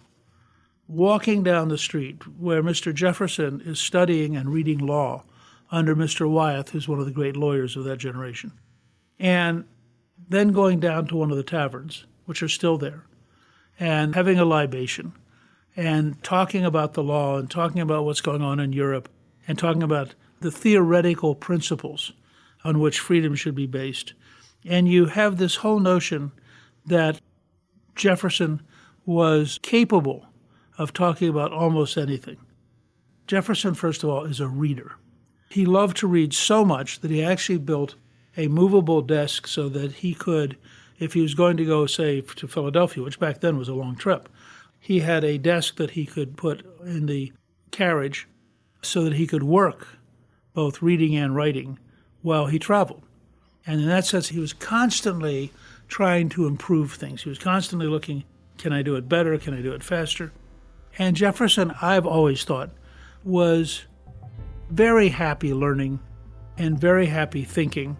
walking 0.87 1.43
down 1.43 1.67
the 1.67 1.77
street 1.77 2.27
where 2.39 2.63
Mr. 2.63 2.91
Jefferson 2.91 3.61
is 3.63 3.79
studying 3.79 4.35
and 4.35 4.49
reading 4.49 4.79
law 4.79 5.23
under 5.71 5.95
Mr. 5.95 6.27
Wythe, 6.27 6.69
who's 6.69 6.87
one 6.87 6.99
of 6.99 7.05
the 7.05 7.11
great 7.11 7.37
lawyers 7.37 7.77
of 7.77 7.83
that 7.83 7.97
generation, 7.97 8.53
and 9.19 9.65
then 10.27 10.51
going 10.51 10.79
down 10.79 11.05
to 11.07 11.15
one 11.15 11.29
of 11.29 11.37
the 11.37 11.43
taverns, 11.43 12.05
which 12.25 12.41
are 12.41 12.49
still 12.49 12.79
there, 12.79 13.03
and 13.79 14.15
having 14.15 14.39
a 14.39 14.45
libation, 14.45 15.13
and 15.75 16.23
talking 16.23 16.65
about 16.65 16.93
the 16.93 17.03
law, 17.03 17.37
and 17.37 17.51
talking 17.51 17.81
about 17.81 18.03
what's 18.03 18.21
going 18.21 18.41
on 18.41 18.59
in 18.59 18.73
Europe, 18.73 19.09
and 19.47 19.59
talking 19.59 19.83
about 19.83 20.15
the 20.39 20.51
theoretical 20.51 21.35
principles 21.35 22.13
on 22.63 22.79
which 22.79 22.99
freedom 22.99 23.35
should 23.35 23.55
be 23.55 23.67
based. 23.67 24.13
And 24.65 24.87
you 24.87 25.05
have 25.05 25.37
this 25.37 25.57
whole 25.57 25.79
notion 25.79 26.31
that 26.87 27.21
Jefferson 27.95 28.61
was 29.05 29.59
capable 29.61 30.25
of 30.77 30.93
talking 30.93 31.29
about 31.29 31.51
almost 31.51 31.97
anything. 31.97 32.37
Jefferson, 33.25 33.73
first 33.73 34.03
of 34.03 34.09
all, 34.09 34.25
is 34.25 34.39
a 34.39 34.47
reader. 34.47 34.95
He 35.49 35.65
loved 35.65 35.97
to 35.97 36.07
read 36.07 36.33
so 36.33 36.65
much 36.65 36.99
that 36.99 37.11
he 37.11 37.23
actually 37.23 37.57
built 37.57 37.95
a 38.35 38.47
movable 38.47 39.01
desk 39.01 39.47
so 39.47 39.69
that 39.69 39.91
he 39.93 40.13
could, 40.13 40.57
if 40.99 41.13
he 41.13 41.21
was 41.21 41.33
going 41.33 41.57
to 41.57 41.65
go, 41.65 41.85
say, 41.85 42.21
to 42.21 42.47
Philadelphia, 42.47 43.03
which 43.03 43.19
back 43.19 43.41
then 43.41 43.57
was 43.57 43.69
a 43.69 43.73
long 43.73 43.95
trip, 43.95 44.29
he 44.79 44.99
had 44.99 45.23
a 45.23 45.37
desk 45.37 45.77
that 45.77 45.91
he 45.91 46.05
could 46.05 46.37
put 46.37 46.65
in 46.85 47.07
the 47.07 47.33
carriage 47.71 48.27
so 48.81 49.03
that 49.03 49.13
he 49.13 49.27
could 49.27 49.43
work 49.43 49.87
both 50.53 50.81
reading 50.81 51.15
and 51.15 51.35
writing 51.35 51.79
while 52.21 52.47
he 52.47 52.59
traveled. 52.59 53.03
And 53.65 53.81
in 53.81 53.87
that 53.87 54.05
sense, 54.05 54.29
he 54.29 54.39
was 54.39 54.53
constantly 54.53 55.51
trying 55.87 56.29
to 56.29 56.47
improve 56.47 56.93
things. 56.93 57.23
He 57.23 57.29
was 57.29 57.39
constantly 57.39 57.87
looking 57.87 58.23
can 58.57 58.73
I 58.73 58.81
do 58.81 58.95
it 58.95 59.07
better? 59.07 59.37
Can 59.37 59.53
I 59.53 59.61
do 59.61 59.71
it 59.73 59.83
faster? 59.83 60.31
And 60.97 61.15
Jefferson, 61.15 61.73
I've 61.81 62.07
always 62.07 62.43
thought, 62.43 62.71
was 63.23 63.85
very 64.71 65.09
happy 65.09 65.53
learning 65.53 65.99
and 66.57 66.79
very 66.79 67.05
happy 67.05 67.43
thinking. 67.43 67.95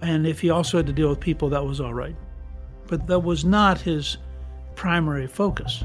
And 0.00 0.26
if 0.26 0.40
he 0.40 0.48
also 0.48 0.78
had 0.78 0.86
to 0.86 0.92
deal 0.92 1.10
with 1.10 1.20
people, 1.20 1.50
that 1.50 1.64
was 1.64 1.80
all 1.80 1.92
right. 1.92 2.16
But 2.86 3.06
that 3.06 3.20
was 3.20 3.44
not 3.44 3.80
his 3.80 4.16
primary 4.74 5.26
focus. 5.26 5.84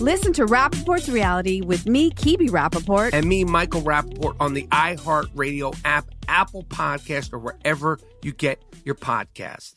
Listen 0.00 0.32
to 0.32 0.44
Rapaport's 0.46 1.08
reality 1.08 1.60
with 1.60 1.86
me, 1.86 2.10
Kebe 2.10 2.48
Rapaport. 2.50 3.12
And 3.12 3.26
me, 3.26 3.44
Michael 3.44 3.82
Rapaport, 3.82 4.36
on 4.40 4.52
the 4.52 4.66
iHeartRadio 4.66 5.78
app, 5.84 6.06
Apple 6.26 6.64
Podcast, 6.64 7.32
or 7.32 7.38
wherever 7.38 8.00
you 8.22 8.32
get 8.32 8.60
your 8.84 8.96
podcast. 8.96 9.74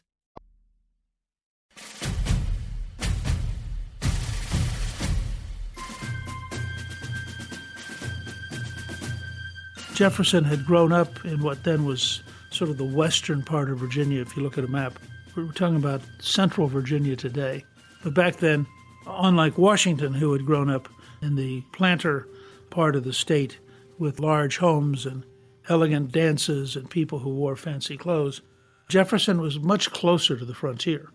Jefferson 9.94 10.44
had 10.44 10.66
grown 10.66 10.92
up 10.92 11.26
in 11.26 11.42
what 11.42 11.64
then 11.64 11.86
was 11.86 12.22
sort 12.52 12.70
of 12.70 12.78
the 12.78 12.84
western 12.84 13.44
part 13.44 13.70
of 13.70 13.78
Virginia, 13.80 14.22
if 14.22 14.36
you 14.36 14.44
look 14.44 14.58
at 14.58 14.64
a 14.64 14.68
map. 14.68 14.98
We're 15.36 15.52
talking 15.52 15.76
about 15.76 16.02
central 16.20 16.68
Virginia 16.68 17.16
today. 17.16 17.66
But 18.04 18.14
back 18.14 18.38
then, 18.38 18.66
unlike 19.08 19.58
Washington, 19.58 20.14
who 20.14 20.34
had 20.34 20.46
grown 20.46 20.70
up 20.70 20.90
in 21.22 21.36
the 21.36 21.62
planter 21.72 22.28
part 22.70 22.96
of 22.96 23.04
the 23.04 23.14
state 23.14 23.60
with 23.98 24.20
large 24.20 24.58
homes 24.58 25.06
and 25.06 25.24
elegant 25.70 26.12
dances 26.12 26.76
and 26.76 26.90
people 26.90 27.20
who 27.20 27.30
wore 27.30 27.56
fancy 27.56 27.98
clothes, 27.98 28.42
Jefferson 28.90 29.42
was 29.42 29.60
much 29.60 29.92
closer 29.92 30.38
to 30.38 30.46
the 30.46 30.54
frontier. 30.54 31.10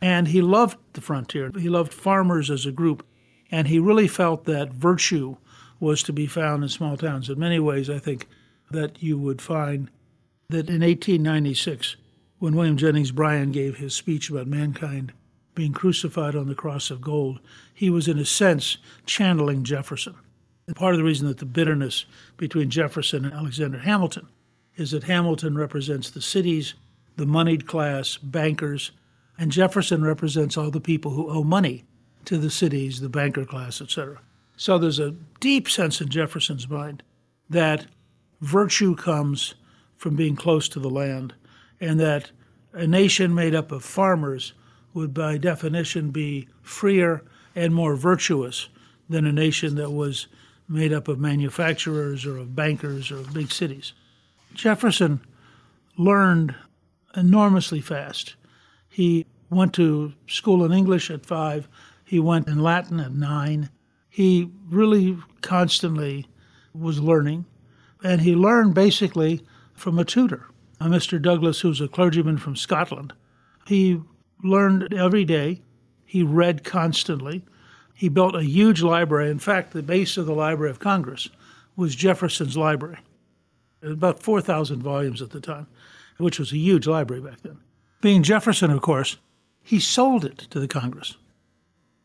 And 0.00 0.28
he 0.28 0.42
loved 0.42 0.78
the 0.92 1.00
frontier. 1.00 1.50
He 1.58 1.68
loved 1.68 1.92
farmers 1.92 2.50
as 2.50 2.66
a 2.66 2.72
group. 2.72 3.06
And 3.50 3.68
he 3.68 3.78
really 3.78 4.08
felt 4.08 4.44
that 4.44 4.72
virtue 4.72 5.36
was 5.80 6.02
to 6.04 6.12
be 6.12 6.26
found 6.26 6.62
in 6.62 6.68
small 6.68 6.96
towns. 6.96 7.28
In 7.28 7.38
many 7.38 7.58
ways, 7.58 7.90
I 7.90 7.98
think 7.98 8.26
that 8.70 9.02
you 9.02 9.18
would 9.18 9.40
find 9.40 9.90
that 10.48 10.68
in 10.68 10.80
1896, 10.80 11.96
when 12.38 12.56
William 12.56 12.76
Jennings 12.76 13.10
Bryan 13.10 13.52
gave 13.52 13.76
his 13.76 13.94
speech 13.94 14.30
about 14.30 14.46
mankind 14.46 15.12
being 15.56 15.72
crucified 15.72 16.36
on 16.36 16.46
the 16.46 16.54
cross 16.54 16.90
of 16.92 17.00
gold, 17.00 17.40
he 17.74 17.90
was, 17.90 18.06
in 18.06 18.18
a 18.18 18.24
sense, 18.24 18.76
channeling 19.06 19.64
Jefferson. 19.64 20.14
And 20.68 20.76
part 20.76 20.94
of 20.94 20.98
the 20.98 21.04
reason 21.04 21.26
that 21.26 21.38
the 21.38 21.46
bitterness 21.46 22.04
between 22.36 22.70
Jefferson 22.70 23.24
and 23.24 23.34
Alexander 23.34 23.78
Hamilton 23.78 24.28
is 24.76 24.92
that 24.92 25.04
Hamilton 25.04 25.56
represents 25.56 26.10
the 26.10 26.22
cities, 26.22 26.74
the 27.16 27.26
moneyed 27.26 27.66
class, 27.66 28.16
bankers, 28.18 28.92
and 29.38 29.50
Jefferson 29.50 30.04
represents 30.04 30.56
all 30.56 30.70
the 30.70 30.80
people 30.80 31.10
who 31.10 31.28
owe 31.30 31.42
money 31.42 31.84
to 32.26 32.38
the 32.38 32.50
cities, 32.50 33.00
the 33.00 33.08
banker 33.08 33.44
class, 33.44 33.80
etc. 33.80 34.20
So 34.56 34.78
there's 34.78 34.98
a 34.98 35.14
deep 35.40 35.68
sense 35.68 36.00
in 36.00 36.08
Jefferson's 36.08 36.68
mind 36.68 37.02
that 37.48 37.86
virtue 38.40 38.94
comes 38.94 39.54
from 39.96 40.16
being 40.16 40.36
close 40.36 40.68
to 40.68 40.80
the 40.80 40.90
land, 40.90 41.34
and 41.80 41.98
that 42.00 42.30
a 42.72 42.86
nation 42.86 43.34
made 43.34 43.54
up 43.54 43.72
of 43.72 43.82
farmers 43.82 44.52
would, 44.96 45.12
by 45.14 45.36
definition, 45.36 46.10
be 46.10 46.48
freer 46.62 47.22
and 47.54 47.74
more 47.74 47.94
virtuous 47.94 48.68
than 49.08 49.26
a 49.26 49.32
nation 49.32 49.76
that 49.76 49.90
was 49.92 50.26
made 50.68 50.92
up 50.92 51.06
of 51.06 51.20
manufacturers 51.20 52.26
or 52.26 52.38
of 52.38 52.56
bankers 52.56 53.10
or 53.12 53.18
of 53.18 53.32
big 53.32 53.52
cities. 53.52 53.92
Jefferson 54.54 55.20
learned 55.98 56.54
enormously 57.14 57.80
fast. 57.80 58.34
He 58.88 59.26
went 59.50 59.74
to 59.74 60.14
school 60.26 60.64
in 60.64 60.72
English 60.72 61.10
at 61.10 61.26
five, 61.26 61.68
he 62.04 62.18
went 62.18 62.48
in 62.48 62.60
Latin 62.60 62.98
at 63.00 63.12
nine. 63.12 63.68
He 64.08 64.50
really 64.68 65.18
constantly 65.42 66.26
was 66.72 67.00
learning, 67.00 67.44
and 68.02 68.20
he 68.20 68.34
learned 68.34 68.74
basically 68.74 69.42
from 69.74 69.98
a 69.98 70.04
tutor, 70.04 70.46
a 70.80 70.86
Mr. 70.86 71.20
Douglas, 71.20 71.60
who's 71.60 71.80
a 71.80 71.88
clergyman 71.88 72.38
from 72.38 72.56
Scotland. 72.56 73.12
He 73.66 74.00
learned 74.42 74.92
every 74.92 75.24
day, 75.24 75.62
he 76.04 76.22
read 76.22 76.64
constantly. 76.64 77.44
He 77.94 78.08
built 78.08 78.34
a 78.34 78.44
huge 78.44 78.82
library. 78.82 79.30
In 79.30 79.38
fact, 79.38 79.72
the 79.72 79.82
base 79.82 80.16
of 80.16 80.26
the 80.26 80.34
Library 80.34 80.70
of 80.70 80.78
Congress 80.78 81.28
was 81.76 81.94
Jefferson's 81.94 82.56
library. 82.56 82.98
About 83.82 84.22
4,000 84.22 84.82
volumes 84.82 85.22
at 85.22 85.30
the 85.30 85.40
time, 85.40 85.66
which 86.18 86.38
was 86.38 86.52
a 86.52 86.56
huge 86.56 86.86
library 86.86 87.22
back 87.22 87.42
then. 87.42 87.58
Being 88.00 88.22
Jefferson, 88.22 88.70
of 88.70 88.82
course, 88.82 89.16
he 89.62 89.80
sold 89.80 90.24
it 90.24 90.38
to 90.38 90.60
the 90.60 90.68
Congress. 90.68 91.16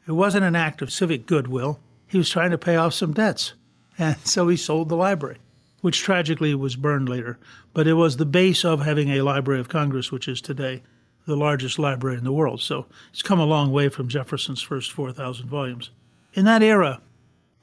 It 0.07 0.13
wasn't 0.13 0.45
an 0.45 0.55
act 0.55 0.81
of 0.81 0.91
civic 0.91 1.25
goodwill. 1.25 1.79
He 2.07 2.17
was 2.17 2.29
trying 2.29 2.51
to 2.51 2.57
pay 2.57 2.75
off 2.75 2.93
some 2.93 3.13
debts. 3.13 3.53
And 3.97 4.17
so 4.25 4.47
he 4.47 4.57
sold 4.57 4.89
the 4.89 4.95
library, 4.95 5.37
which 5.81 6.01
tragically 6.01 6.55
was 6.55 6.75
burned 6.75 7.07
later. 7.07 7.37
But 7.73 7.87
it 7.87 7.93
was 7.93 8.17
the 8.17 8.25
base 8.25 8.65
of 8.65 8.81
having 8.81 9.09
a 9.09 9.21
Library 9.21 9.59
of 9.59 9.69
Congress, 9.69 10.11
which 10.11 10.27
is 10.27 10.41
today 10.41 10.81
the 11.25 11.35
largest 11.35 11.77
library 11.77 12.17
in 12.17 12.23
the 12.23 12.33
world. 12.33 12.61
So 12.61 12.85
it's 13.11 13.21
come 13.21 13.39
a 13.39 13.45
long 13.45 13.71
way 13.71 13.89
from 13.89 14.07
Jefferson's 14.07 14.61
first 14.61 14.91
4,000 14.91 15.47
volumes. 15.47 15.91
In 16.33 16.45
that 16.45 16.63
era, 16.63 17.01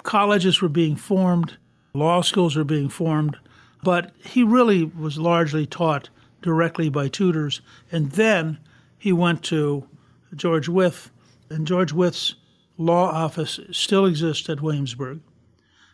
colleges 0.03 0.61
were 0.61 0.69
being 0.69 0.97
formed, 0.97 1.57
law 1.95 2.21
schools 2.21 2.57
were 2.57 2.65
being 2.65 2.89
formed, 2.89 3.37
but 3.83 4.13
he 4.25 4.43
really 4.43 4.85
was 4.85 5.19
largely 5.19 5.67
taught 5.67 6.09
directly 6.43 6.89
by 6.89 7.09
tutors. 7.09 7.61
And 7.91 8.13
then 8.13 8.59
he 8.99 9.13
went 9.13 9.43
to 9.45 9.87
George 10.35 10.69
Wythe, 10.69 11.07
and 11.51 11.67
George 11.67 11.93
Wythe's 11.93 12.35
law 12.77 13.11
office 13.11 13.59
still 13.73 14.07
exists 14.07 14.49
at 14.49 14.61
Williamsburg. 14.61 15.21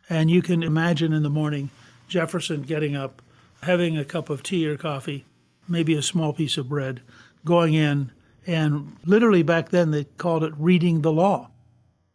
And 0.09 0.31
you 0.31 0.43
can 0.43 0.63
imagine 0.63 1.13
in 1.13 1.23
the 1.23 1.31
morning 1.31 1.71
Jefferson 2.09 2.63
getting 2.63 2.95
up, 2.95 3.23
having 3.63 3.97
a 3.97 4.05
cup 4.05 4.29
of 4.29 4.43
tea 4.43 4.67
or 4.69 4.77
coffee, 4.77 5.25
maybe 5.67 5.95
a 5.95 6.03
small 6.03 6.33
piece 6.33 6.59
of 6.59 6.69
bread, 6.69 7.01
going 7.45 7.75
in, 7.75 8.13
and 8.47 8.97
literally 9.05 9.43
back 9.43 9.71
then 9.71 9.91
they 9.91 10.05
called 10.05 10.45
it 10.45 10.53
reading 10.57 11.03
the 11.03 11.13
law 11.13 11.51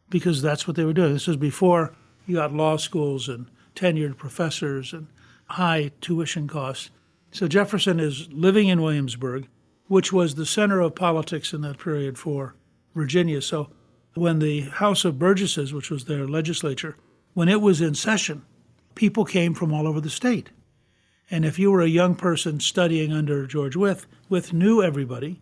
because 0.10 0.42
that's 0.42 0.68
what 0.68 0.76
they 0.76 0.86
were 0.86 0.94
doing. 0.94 1.14
This 1.14 1.28
was 1.28 1.38
before 1.38 1.94
you 2.26 2.36
got 2.36 2.54
law 2.54 2.78
schools 2.78 3.30
and 3.30 3.48
tenured 3.76 4.18
professors 4.18 4.94
and 4.94 5.08
high 5.46 5.92
tuition 6.02 6.48
costs. 6.48 6.90
So 7.32 7.48
Jefferson 7.48 8.00
is 8.00 8.32
living 8.32 8.68
in 8.68 8.82
Williamsburg, 8.82 9.48
which 9.88 10.12
was 10.12 10.36
the 10.36 10.46
center 10.46 10.80
of 10.80 10.96
politics 10.96 11.54
in 11.54 11.62
that 11.62 11.80
period 11.80 12.18
for 12.18 12.56
Virginia. 12.96 13.42
So 13.42 13.70
when 14.16 14.40
the 14.40 14.62
House 14.62 15.06
of 15.06 15.20
Burgesses, 15.20 15.74
which 15.74 15.90
was 15.90 16.06
their 16.06 16.28
legislature, 16.28 16.98
when 17.34 17.50
it 17.50 17.62
was 17.62 17.82
in 17.82 17.96
session, 17.96 18.44
people 18.96 19.26
came 19.26 19.54
from 19.54 19.74
all 19.74 19.88
over 19.88 20.02
the 20.02 20.10
state. 20.10 20.50
And 21.32 21.46
if 21.46 21.60
you 21.60 21.72
were 21.72 21.82
a 21.82 21.88
young 21.88 22.16
person 22.16 22.60
studying 22.60 23.14
under 23.14 23.46
George 23.46 23.76
Wythe, 23.76 24.06
Wythe 24.30 24.54
knew 24.54 24.82
everybody. 24.82 25.40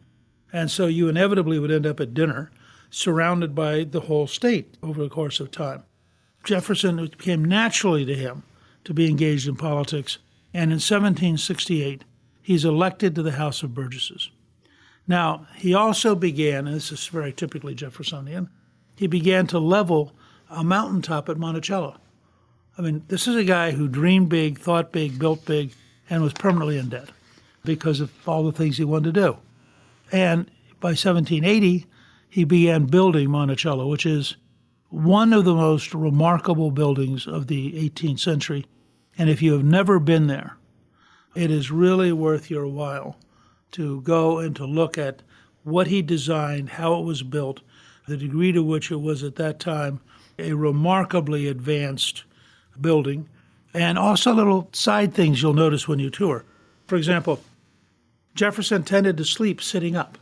And 0.51 0.69
so 0.69 0.87
you 0.87 1.07
inevitably 1.07 1.59
would 1.59 1.71
end 1.71 1.85
up 1.85 1.99
at 1.99 2.13
dinner 2.13 2.51
surrounded 2.89 3.53
by 3.53 3.83
the 3.83 4.01
whole 4.01 4.27
state 4.27 4.75
over 4.81 5.01
the 5.01 5.09
course 5.09 5.39
of 5.39 5.51
time. 5.51 5.83
Jefferson, 6.43 6.99
it 6.99 7.17
came 7.17 7.43
naturally 7.43 8.05
to 8.05 8.15
him 8.15 8.43
to 8.85 8.93
be 8.93 9.09
engaged 9.09 9.47
in 9.47 9.55
politics. 9.55 10.17
And 10.53 10.71
in 10.71 10.77
1768, 10.77 12.03
he's 12.41 12.63
elected 12.63 13.15
to 13.15 13.23
the 13.23 13.33
House 13.33 13.63
of 13.63 13.73
Burgesses. 13.73 14.29
Now, 15.07 15.47
he 15.55 15.73
also 15.73 16.15
began, 16.15 16.67
and 16.67 16.75
this 16.75 16.91
is 16.91 17.07
very 17.07 17.33
typically 17.33 17.75
Jeffersonian, 17.75 18.49
he 18.95 19.07
began 19.07 19.47
to 19.47 19.59
level 19.59 20.13
a 20.49 20.63
mountaintop 20.63 21.29
at 21.29 21.37
Monticello. 21.37 21.97
I 22.77 22.81
mean, 22.81 23.03
this 23.07 23.27
is 23.27 23.35
a 23.35 23.43
guy 23.43 23.71
who 23.71 23.87
dreamed 23.87 24.29
big, 24.29 24.59
thought 24.59 24.91
big, 24.91 25.17
built 25.17 25.45
big, 25.45 25.73
and 26.09 26.21
was 26.21 26.33
permanently 26.33 26.77
in 26.77 26.89
debt 26.89 27.09
because 27.65 27.99
of 27.99 28.11
all 28.27 28.43
the 28.43 28.51
things 28.51 28.77
he 28.77 28.83
wanted 28.83 29.15
to 29.15 29.21
do. 29.21 29.37
And 30.11 30.51
by 30.79 30.89
1780, 30.89 31.87
he 32.29 32.43
began 32.43 32.85
building 32.85 33.31
Monticello, 33.31 33.87
which 33.87 34.05
is 34.05 34.37
one 34.89 35.33
of 35.33 35.43
the 35.43 35.55
most 35.55 35.93
remarkable 35.93 36.69
buildings 36.69 37.25
of 37.25 37.47
the 37.47 37.73
18th 37.89 38.19
century. 38.19 38.65
And 39.17 39.29
if 39.29 39.41
you 39.41 39.53
have 39.53 39.63
never 39.63 39.99
been 39.99 40.27
there, 40.27 40.55
it 41.35 41.49
is 41.49 41.71
really 41.71 42.11
worth 42.11 42.51
your 42.51 42.67
while 42.67 43.17
to 43.71 44.01
go 44.01 44.37
and 44.37 44.55
to 44.55 44.65
look 44.65 44.97
at 44.97 45.23
what 45.63 45.87
he 45.87 46.01
designed, 46.03 46.69
how 46.69 46.99
it 46.99 47.05
was 47.05 47.23
built, 47.23 47.61
the 48.07 48.17
degree 48.17 48.51
to 48.51 48.61
which 48.61 48.91
it 48.91 49.01
was 49.01 49.23
at 49.23 49.35
that 49.35 49.59
time 49.59 49.99
a 50.39 50.53
remarkably 50.53 51.47
advanced 51.47 52.23
building, 52.81 53.29
and 53.73 53.97
also 53.97 54.33
little 54.33 54.69
side 54.73 55.13
things 55.13 55.41
you'll 55.41 55.53
notice 55.53 55.87
when 55.87 55.99
you 55.99 56.09
tour. 56.09 56.43
For 56.87 56.95
example, 56.95 57.41
Jefferson 58.33 58.83
tended 58.83 59.17
to 59.17 59.25
sleep 59.25 59.61
sitting 59.61 59.95
up. 59.95 60.17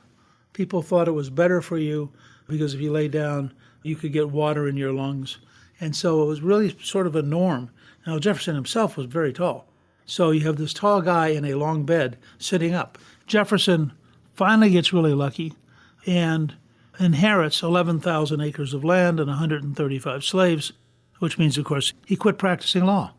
People 0.54 0.82
thought 0.82 1.08
it 1.08 1.12
was 1.12 1.30
better 1.30 1.62
for 1.62 1.78
you 1.78 2.12
because 2.48 2.74
if 2.74 2.82
you 2.82 2.92
lay 2.92 3.08
down, 3.08 3.54
you 3.84 3.96
could 3.96 4.14
get 4.14 4.30
water 4.30 4.68
in 4.68 4.78
your 4.78 4.94
lungs. 4.94 5.38
And 5.80 5.96
so 5.96 6.24
it 6.24 6.26
was 6.26 6.42
really 6.42 6.76
sort 6.82 7.08
of 7.08 7.16
a 7.16 7.22
norm. 7.22 7.70
Now, 8.08 8.20
Jefferson 8.20 8.56
himself 8.56 8.98
was 8.98 9.08
very 9.08 9.34
tall. 9.34 9.68
So 10.06 10.32
you 10.32 10.42
have 10.42 10.56
this 10.58 10.74
tall 10.74 11.02
guy 11.02 11.28
in 11.28 11.46
a 11.46 11.56
long 11.56 11.84
bed 11.84 12.18
sitting 12.38 12.74
up. 12.74 12.98
Jefferson 13.28 13.92
finally 14.34 14.70
gets 14.70 14.94
really 14.94 15.14
lucky 15.14 15.54
and 16.06 16.56
inherits 17.00 17.62
11,000 17.62 18.40
acres 18.40 18.74
of 18.74 18.84
land 18.84 19.20
and 19.20 19.28
135 19.28 20.24
slaves 20.24 20.72
which 21.26 21.40
means, 21.40 21.58
of 21.58 21.66
course, 21.66 21.92
he 22.06 22.16
quit 22.16 22.38
practicing 22.38 22.86
law. 22.86 23.16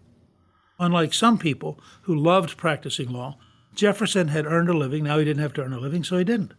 Unlike 0.78 1.12
some 1.12 1.38
people 1.38 1.80
who 2.02 2.14
loved 2.14 2.56
practicing 2.56 3.10
law, 3.10 3.36
Jefferson 3.74 4.28
had 4.28 4.46
earned 4.46 4.68
a 4.68 4.76
living. 4.76 5.02
Now 5.02 5.18
he 5.18 5.24
didn't 5.24 5.42
have 5.42 5.52
to 5.54 5.62
earn 5.62 5.72
a 5.72 5.80
living, 5.80 6.04
so 6.04 6.16
he 6.16 6.22
didn't. 6.22 6.52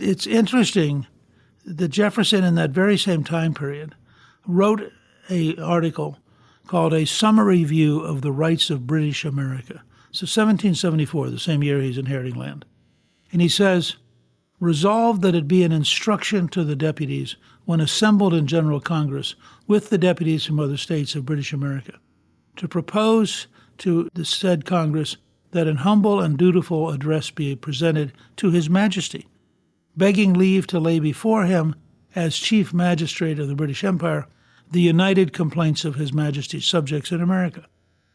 It's 0.00 0.26
interesting 0.26 1.06
that 1.64 1.90
Jefferson, 1.90 2.42
in 2.42 2.56
that 2.56 2.70
very 2.70 2.98
same 2.98 3.22
time 3.22 3.54
period, 3.54 3.94
wrote 4.44 4.92
an 5.28 5.60
article 5.60 6.18
called 6.66 6.92
A 6.92 7.04
Summary 7.04 7.62
View 7.62 8.00
of 8.00 8.22
the 8.22 8.32
Rights 8.32 8.68
of 8.68 8.88
British 8.88 9.24
America. 9.24 9.84
So 10.10 10.24
1774, 10.24 11.30
the 11.30 11.38
same 11.38 11.62
year 11.62 11.80
he's 11.80 11.96
inheriting 11.96 12.34
land. 12.34 12.64
And 13.30 13.40
he 13.40 13.48
says, 13.48 13.94
resolved 14.58 15.22
that 15.22 15.36
it 15.36 15.46
be 15.46 15.62
an 15.62 15.70
instruction 15.70 16.48
to 16.48 16.64
the 16.64 16.74
deputies 16.74 17.36
when 17.68 17.82
assembled 17.82 18.32
in 18.32 18.46
General 18.46 18.80
Congress 18.80 19.34
with 19.66 19.90
the 19.90 19.98
deputies 19.98 20.46
from 20.46 20.58
other 20.58 20.78
states 20.78 21.14
of 21.14 21.26
British 21.26 21.52
America 21.52 22.00
to 22.56 22.66
propose 22.66 23.46
to 23.76 24.08
the 24.14 24.24
said 24.24 24.64
Congress 24.64 25.18
that 25.50 25.66
an 25.66 25.76
humble 25.76 26.18
and 26.18 26.38
dutiful 26.38 26.88
address 26.88 27.30
be 27.30 27.54
presented 27.54 28.10
to 28.38 28.50
His 28.50 28.70
Majesty, 28.70 29.28
begging 29.98 30.32
leave 30.32 30.66
to 30.68 30.80
lay 30.80 30.98
before 30.98 31.44
him, 31.44 31.74
as 32.14 32.38
Chief 32.38 32.72
Magistrate 32.72 33.38
of 33.38 33.48
the 33.48 33.54
British 33.54 33.84
Empire, 33.84 34.26
the 34.72 34.80
united 34.80 35.34
complaints 35.34 35.84
of 35.84 35.96
His 35.96 36.10
Majesty's 36.10 36.64
subjects 36.64 37.12
in 37.12 37.20
America, 37.20 37.66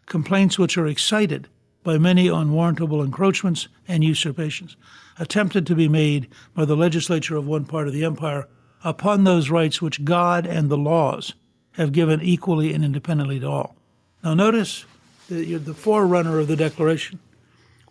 complaints 0.07 0.57
which 0.57 0.79
are 0.79 0.87
excited 0.87 1.47
by 1.83 1.99
many 1.99 2.27
unwarrantable 2.27 3.03
encroachments 3.03 3.67
and 3.87 4.03
usurpations, 4.03 4.75
attempted 5.19 5.67
to 5.67 5.75
be 5.75 5.87
made 5.87 6.27
by 6.55 6.65
the 6.65 6.75
legislature 6.75 7.35
of 7.35 7.45
one 7.45 7.65
part 7.65 7.85
of 7.85 7.93
the 7.93 8.03
empire 8.03 8.47
upon 8.83 9.23
those 9.23 9.49
rights 9.49 9.81
which 9.81 10.03
God 10.03 10.45
and 10.45 10.69
the 10.69 10.77
laws 10.77 11.33
have 11.73 11.91
given 11.91 12.21
equally 12.21 12.73
and 12.73 12.83
independently 12.83 13.39
to 13.39 13.47
all. 13.47 13.75
Now, 14.23 14.33
notice 14.33 14.85
the, 15.29 15.55
the 15.55 15.73
forerunner 15.73 16.39
of 16.39 16.47
the 16.47 16.55
Declaration. 16.55 17.19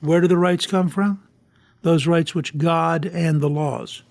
Where 0.00 0.20
do 0.20 0.28
the 0.28 0.36
rights 0.36 0.66
come 0.66 0.88
from? 0.88 1.22
Those 1.82 2.06
rights 2.06 2.34
which 2.34 2.58
God 2.58 3.06
and 3.06 3.40
the 3.40 3.50
laws. 3.50 4.02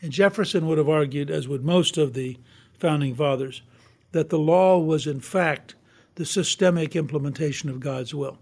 And 0.00 0.10
Jefferson 0.10 0.66
would 0.66 0.78
have 0.78 0.88
argued, 0.88 1.30
as 1.30 1.46
would 1.46 1.64
most 1.64 1.96
of 1.96 2.14
the 2.14 2.38
founding 2.78 3.14
fathers, 3.14 3.62
that 4.10 4.30
the 4.30 4.38
law 4.38 4.78
was 4.78 5.06
in 5.06 5.20
fact 5.20 5.74
the 6.16 6.26
systemic 6.26 6.96
implementation 6.96 7.70
of 7.70 7.80
God's 7.80 8.14
will, 8.14 8.38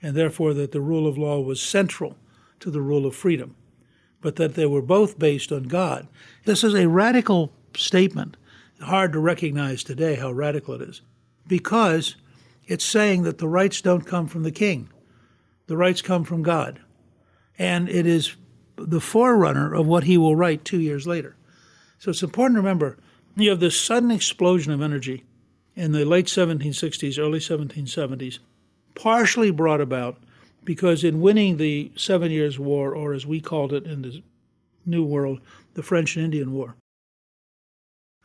and 0.00 0.16
therefore 0.16 0.54
that 0.54 0.72
the 0.72 0.80
rule 0.80 1.06
of 1.06 1.18
law 1.18 1.40
was 1.40 1.60
central 1.60 2.16
to 2.60 2.70
the 2.70 2.80
rule 2.80 3.04
of 3.04 3.14
freedom, 3.14 3.56
but 4.20 4.36
that 4.36 4.54
they 4.54 4.66
were 4.66 4.82
both 4.82 5.18
based 5.18 5.52
on 5.52 5.64
God. 5.64 6.08
This 6.44 6.64
is 6.64 6.74
a 6.74 6.88
radical 6.88 7.52
statement 7.76 8.36
hard 8.80 9.12
to 9.12 9.18
recognize 9.18 9.82
today 9.82 10.14
how 10.14 10.30
radical 10.30 10.74
it 10.74 10.82
is 10.82 11.02
because 11.46 12.16
it's 12.66 12.84
saying 12.84 13.22
that 13.22 13.38
the 13.38 13.48
rights 13.48 13.80
don't 13.80 14.06
come 14.06 14.26
from 14.26 14.42
the 14.42 14.52
king, 14.52 14.88
the 15.66 15.76
rights 15.76 16.02
come 16.02 16.24
from 16.24 16.42
God. 16.42 16.80
And 17.58 17.88
it 17.88 18.06
is 18.06 18.36
the 18.76 19.00
forerunner 19.00 19.74
of 19.74 19.86
what 19.86 20.04
he 20.04 20.16
will 20.16 20.36
write 20.36 20.64
two 20.64 20.80
years 20.80 21.06
later. 21.06 21.36
So 21.98 22.10
it's 22.10 22.22
important 22.22 22.56
to 22.56 22.60
remember 22.60 22.96
you 23.34 23.50
have 23.50 23.60
this 23.60 23.80
sudden 23.80 24.10
explosion 24.10 24.72
of 24.72 24.82
energy 24.82 25.24
in 25.74 25.92
the 25.92 26.04
late 26.04 26.26
1760s, 26.26 27.18
early 27.18 27.38
1770s, 27.38 28.38
partially 28.94 29.50
brought 29.50 29.80
about 29.80 30.18
because 30.68 31.02
in 31.02 31.22
winning 31.22 31.56
the 31.56 31.90
Seven 31.96 32.30
Years' 32.30 32.58
War, 32.58 32.94
or 32.94 33.14
as 33.14 33.24
we 33.24 33.40
called 33.40 33.72
it 33.72 33.86
in 33.86 34.02
the 34.02 34.22
New 34.84 35.02
World, 35.02 35.40
the 35.72 35.82
French 35.82 36.14
and 36.14 36.26
Indian 36.26 36.52
War, 36.52 36.76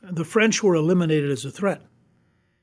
the 0.02 0.26
French 0.26 0.62
were 0.62 0.76
eliminated 0.76 1.32
as 1.32 1.46
a 1.46 1.52
threat. 1.52 1.82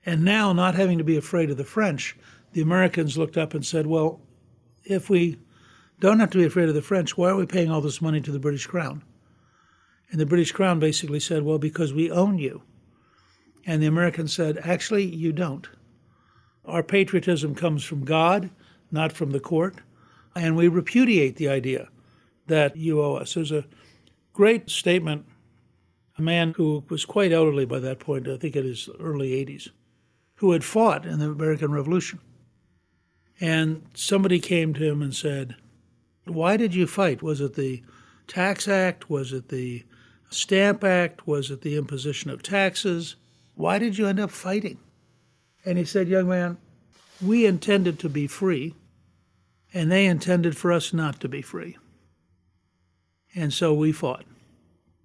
And 0.04 0.22
now, 0.22 0.52
not 0.52 0.74
having 0.74 0.98
to 0.98 1.04
be 1.04 1.16
afraid 1.16 1.48
of 1.48 1.56
the 1.56 1.64
French, 1.64 2.14
the 2.52 2.60
Americans 2.60 3.16
looked 3.16 3.38
up 3.38 3.54
and 3.54 3.64
said, 3.64 3.86
well, 3.86 4.20
if 4.84 5.08
we 5.08 5.38
don't 5.98 6.20
have 6.20 6.28
to 6.32 6.38
be 6.38 6.44
afraid 6.44 6.68
of 6.68 6.74
the 6.74 6.82
French, 6.82 7.16
why 7.16 7.30
are 7.30 7.36
we 7.36 7.46
paying 7.46 7.70
all 7.70 7.80
this 7.80 8.02
money 8.02 8.20
to 8.20 8.32
the 8.32 8.38
British 8.38 8.66
Crown? 8.66 9.02
And 10.10 10.20
the 10.20 10.26
British 10.26 10.52
Crown 10.52 10.78
basically 10.78 11.20
said, 11.20 11.42
well, 11.42 11.58
because 11.58 11.94
we 11.94 12.10
own 12.10 12.36
you. 12.36 12.60
And 13.64 13.82
the 13.82 13.86
Americans 13.86 14.34
said, 14.34 14.58
actually, 14.62 15.06
you 15.06 15.32
don't. 15.32 15.66
Our 16.66 16.82
patriotism 16.82 17.54
comes 17.54 17.82
from 17.82 18.04
God, 18.04 18.50
not 18.90 19.12
from 19.12 19.30
the 19.30 19.40
court. 19.40 19.76
And 20.34 20.56
we 20.56 20.68
repudiate 20.68 21.36
the 21.36 21.48
idea 21.48 21.88
that 22.46 22.76
you 22.76 23.02
owe 23.02 23.16
us. 23.16 23.34
There's 23.34 23.52
a 23.52 23.64
great 24.32 24.70
statement 24.70 25.26
a 26.20 26.22
man 26.22 26.52
who 26.56 26.84
was 26.90 27.06
quite 27.06 27.32
elderly 27.32 27.64
by 27.64 27.78
that 27.78 27.98
point, 27.98 28.28
I 28.28 28.36
think 28.36 28.54
in 28.54 28.64
his 28.64 28.90
early 29.00 29.30
80s, 29.30 29.70
who 30.36 30.52
had 30.52 30.62
fought 30.62 31.06
in 31.06 31.18
the 31.18 31.30
American 31.30 31.72
Revolution. 31.72 32.20
And 33.40 33.86
somebody 33.94 34.38
came 34.38 34.74
to 34.74 34.84
him 34.84 35.00
and 35.00 35.14
said, 35.14 35.56
Why 36.26 36.58
did 36.58 36.74
you 36.74 36.86
fight? 36.86 37.22
Was 37.22 37.40
it 37.40 37.54
the 37.54 37.82
Tax 38.26 38.68
Act? 38.68 39.08
Was 39.08 39.32
it 39.32 39.48
the 39.48 39.84
Stamp 40.28 40.84
Act? 40.84 41.26
Was 41.26 41.50
it 41.50 41.62
the 41.62 41.76
imposition 41.76 42.30
of 42.30 42.42
taxes? 42.42 43.16
Why 43.54 43.78
did 43.78 43.96
you 43.96 44.06
end 44.06 44.20
up 44.20 44.30
fighting? 44.30 44.78
And 45.64 45.78
he 45.78 45.86
said, 45.86 46.06
Young 46.06 46.28
man, 46.28 46.58
we 47.24 47.46
intended 47.46 47.98
to 48.00 48.08
be 48.08 48.26
free, 48.26 48.74
and 49.72 49.90
they 49.90 50.06
intended 50.06 50.56
for 50.56 50.72
us 50.72 50.92
not 50.92 51.20
to 51.20 51.28
be 51.28 51.42
free. 51.42 51.76
And 53.34 53.52
so 53.52 53.72
we 53.72 53.92
fought, 53.92 54.24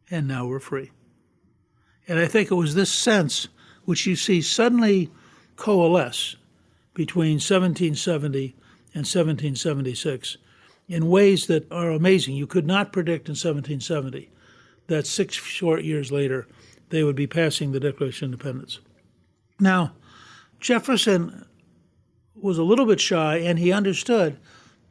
and 0.10 0.28
now 0.28 0.47
we're 0.47 0.60
free. 0.60 0.91
And 2.08 2.19
I 2.19 2.25
think 2.28 2.51
it 2.51 2.56
was 2.56 2.75
this 2.75 2.91
sense 2.91 3.47
which 3.86 4.06
you 4.06 4.15
see 4.15 4.41
suddenly 4.41 5.12
coalesce 5.56 6.36
between 6.93 7.36
1770 7.36 8.56
and 8.93 9.01
1776 9.01 10.38
in 10.88 11.10
ways 11.10 11.47
that 11.47 11.69
are 11.71 11.91
amazing. 11.91 12.36
You 12.36 12.47
could 12.47 12.65
not 12.65 12.93
predict 12.93 13.28
in 13.28 13.34
1770 13.34 14.30
that 14.88 15.08
six 15.08 15.36
short 15.36 15.84
years 15.84 16.12
later 16.12 16.47
they 16.89 17.04
would 17.04 17.15
be 17.15 17.28
passing 17.28 17.71
the 17.71 17.80
Declaration 17.80 18.25
of 18.25 18.34
Independence. 18.34 18.80
Now, 19.60 19.93
Jefferson 20.60 21.45
was 22.45 22.58
a 22.60 22.63
little 22.63 22.86
bit 22.86 23.01
shy, 23.01 23.38
and 23.38 23.58
he 23.58 23.71
understood 23.71 24.38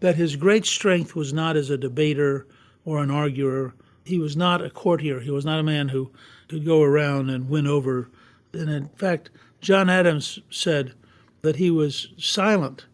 that 0.00 0.16
his 0.16 0.34
great 0.34 0.66
strength 0.66 1.14
was 1.14 1.32
not 1.32 1.56
as 1.56 1.70
a 1.70 1.78
debater 1.78 2.46
or 2.84 3.02
an 3.02 3.10
arguer. 3.10 3.72
He 4.04 4.18
was 4.18 4.36
not 4.36 4.60
a 4.60 4.68
courtier. 4.68 5.20
He 5.20 5.30
was 5.30 5.44
not 5.44 5.60
a 5.60 5.62
man 5.62 5.88
who 5.88 6.10
could 6.48 6.64
go 6.64 6.82
around 6.82 7.30
and 7.30 7.48
win 7.48 7.66
over. 7.66 8.10
And 8.52 8.68
in 8.68 8.88
fact, 8.88 9.30
John 9.60 9.88
Adams 9.88 10.40
said 10.50 10.94
that 11.42 11.56
he 11.56 11.70
was 11.70 12.08
silent 12.18 12.86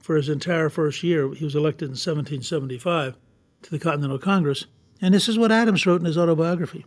for 0.00 0.16
his 0.16 0.28
entire 0.28 0.70
first 0.70 1.02
year. 1.02 1.32
He 1.34 1.44
was 1.44 1.54
elected 1.54 1.88
in 1.88 1.92
1775 1.92 3.16
to 3.62 3.70
the 3.70 3.78
Continental 3.78 4.18
Congress. 4.18 4.66
And 5.00 5.12
this 5.12 5.28
is 5.28 5.38
what 5.38 5.52
Adams 5.52 5.84
wrote 5.84 6.00
in 6.00 6.06
his 6.06 6.16
autobiography. 6.16 6.86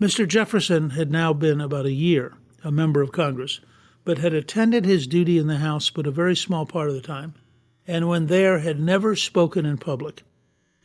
Mr. 0.00 0.28
Jefferson 0.28 0.90
had 0.90 1.10
now 1.10 1.32
been 1.32 1.60
about 1.60 1.86
a 1.86 1.92
year 1.92 2.34
a 2.62 2.70
member 2.70 3.00
of 3.02 3.12
Congress, 3.12 3.60
but 4.06 4.18
had 4.18 4.32
attended 4.32 4.84
his 4.84 5.08
duty 5.08 5.36
in 5.36 5.48
the 5.48 5.58
House 5.58 5.90
but 5.90 6.06
a 6.06 6.12
very 6.12 6.36
small 6.36 6.64
part 6.64 6.88
of 6.88 6.94
the 6.94 7.00
time, 7.00 7.34
and 7.88 8.08
when 8.08 8.28
there 8.28 8.60
had 8.60 8.78
never 8.78 9.16
spoken 9.16 9.66
in 9.66 9.76
public. 9.76 10.22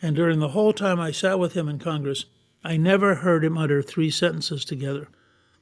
And 0.01 0.15
during 0.15 0.39
the 0.39 0.49
whole 0.49 0.73
time 0.73 0.99
I 0.99 1.11
sat 1.11 1.37
with 1.37 1.53
him 1.53 1.69
in 1.69 1.77
Congress, 1.77 2.25
I 2.63 2.77
never 2.77 3.15
heard 3.15 3.45
him 3.45 3.59
utter 3.59 3.83
three 3.83 4.09
sentences 4.09 4.65
together. 4.65 5.07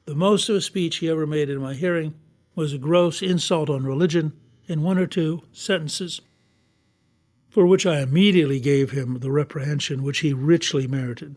The 0.06 0.14
most 0.14 0.48
of 0.48 0.56
a 0.56 0.60
speech 0.62 0.96
he 0.96 1.10
ever 1.10 1.26
made 1.26 1.50
in 1.50 1.60
my 1.60 1.74
hearing 1.74 2.14
was 2.54 2.72
a 2.72 2.78
gross 2.78 3.20
insult 3.20 3.68
on 3.68 3.84
religion 3.84 4.32
in 4.66 4.82
one 4.82 4.96
or 4.96 5.06
two 5.06 5.42
sentences, 5.52 6.22
for 7.50 7.66
which 7.66 7.84
I 7.84 8.00
immediately 8.00 8.58
gave 8.58 8.92
him 8.92 9.18
the 9.18 9.30
reprehension 9.30 10.02
which 10.02 10.20
he 10.20 10.32
richly 10.32 10.86
merited. 10.86 11.36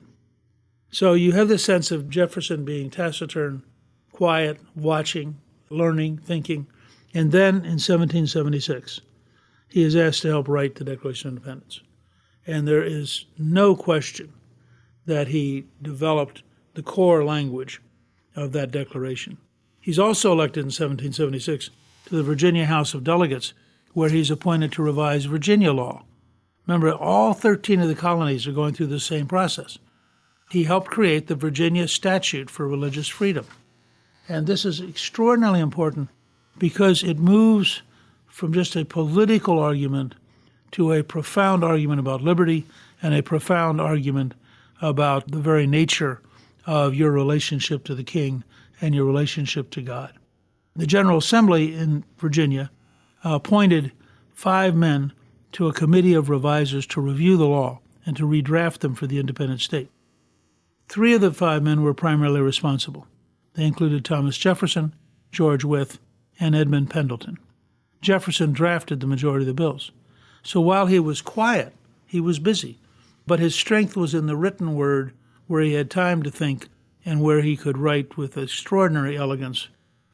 So 0.89 1.15
you 1.15 1.33
have 1.33 1.49
the 1.49 1.57
sense 1.57 1.91
of 1.91 2.09
Jefferson 2.09 2.63
being 2.63 2.89
taciturn, 2.89 3.63
quiet, 4.13 4.61
watching, 4.73 5.41
learning, 5.73 6.17
thinking. 6.17 6.67
And 7.13 7.31
then 7.31 7.55
in 7.55 7.79
1776, 7.79 9.01
he 9.67 9.83
is 9.83 9.95
asked 9.95 10.21
to 10.21 10.29
help 10.29 10.47
write 10.47 10.75
the 10.75 10.83
Declaration 10.83 11.29
of 11.29 11.33
Independence. 11.35 11.81
And 12.45 12.67
there 12.67 12.83
is 12.83 13.25
no 13.37 13.75
question 13.75 14.33
that 15.05 15.29
he 15.29 15.65
developed 15.81 16.43
the 16.73 16.83
core 16.83 17.23
language 17.23 17.81
of 18.35 18.51
that 18.53 18.71
declaration. 18.71 19.37
He's 19.79 19.99
also 19.99 20.31
elected 20.31 20.61
in 20.61 20.67
1776 20.67 21.69
to 22.05 22.15
the 22.15 22.23
Virginia 22.23 22.65
House 22.65 22.93
of 22.93 23.03
Delegates, 23.03 23.53
where 23.93 24.09
he's 24.09 24.31
appointed 24.31 24.71
to 24.73 24.83
revise 24.83 25.25
Virginia 25.25 25.71
law. 25.71 26.03
Remember, 26.65 26.93
all 26.93 27.33
13 27.33 27.81
of 27.81 27.89
the 27.89 27.95
colonies 27.95 28.47
are 28.47 28.53
going 28.53 28.73
through 28.73 28.87
the 28.87 28.99
same 28.99 29.27
process. 29.27 29.77
He 30.51 30.63
helped 30.63 30.89
create 30.89 31.27
the 31.27 31.35
Virginia 31.35 31.87
Statute 31.87 32.49
for 32.49 32.67
Religious 32.67 33.07
Freedom. 33.07 33.45
And 34.29 34.47
this 34.47 34.65
is 34.65 34.79
extraordinarily 34.79 35.59
important 35.59 36.09
because 36.57 37.03
it 37.03 37.19
moves 37.19 37.81
from 38.27 38.53
just 38.53 38.75
a 38.75 38.85
political 38.85 39.59
argument 39.59 40.15
to 40.71 40.93
a 40.93 41.03
profound 41.03 41.63
argument 41.63 41.99
about 41.99 42.21
liberty 42.21 42.65
and 43.01 43.13
a 43.13 43.21
profound 43.21 43.79
argument 43.79 44.33
about 44.81 45.29
the 45.29 45.39
very 45.39 45.67
nature 45.67 46.21
of 46.65 46.95
your 46.95 47.11
relationship 47.11 47.83
to 47.83 47.95
the 47.95 48.03
king 48.03 48.43
and 48.81 48.95
your 48.95 49.05
relationship 49.05 49.69
to 49.71 49.81
God. 49.81 50.13
The 50.75 50.87
General 50.87 51.19
Assembly 51.19 51.75
in 51.75 52.03
Virginia 52.17 52.71
appointed 53.23 53.91
five 54.33 54.75
men 54.75 55.13
to 55.51 55.67
a 55.67 55.73
committee 55.73 56.13
of 56.13 56.29
revisers 56.29 56.87
to 56.87 57.01
review 57.01 57.37
the 57.37 57.47
law 57.47 57.79
and 58.05 58.17
to 58.17 58.27
redraft 58.27 58.79
them 58.79 58.95
for 58.95 59.05
the 59.05 59.19
independent 59.19 59.61
state. 59.61 59.89
Three 60.87 61.13
of 61.13 61.21
the 61.21 61.31
five 61.31 61.63
men 61.63 61.83
were 61.83 61.93
primarily 61.93 62.41
responsible. 62.41 63.07
They 63.53 63.65
included 63.65 64.03
Thomas 64.03 64.37
Jefferson, 64.37 64.93
George 65.31 65.63
Wythe, 65.63 65.97
and 66.39 66.55
Edmund 66.55 66.89
Pendleton. 66.89 67.37
Jefferson 68.01 68.51
drafted 68.51 68.99
the 68.99 69.07
majority 69.07 69.43
of 69.43 69.47
the 69.47 69.53
bills. 69.53 69.91
So 70.41 70.59
while 70.59 70.87
he 70.87 70.99
was 70.99 71.21
quiet, 71.21 71.73
he 72.05 72.19
was 72.19 72.39
busy. 72.39 72.79
But 73.25 73.39
his 73.39 73.55
strength 73.55 73.95
was 73.95 74.13
in 74.13 74.25
the 74.25 74.35
written 74.35 74.75
word, 74.75 75.13
where 75.47 75.61
he 75.61 75.73
had 75.73 75.89
time 75.89 76.23
to 76.23 76.31
think 76.31 76.67
and 77.05 77.21
where 77.21 77.41
he 77.41 77.55
could 77.55 77.77
write 77.77 78.17
with 78.17 78.37
extraordinary 78.37 79.17
elegance 79.17 79.69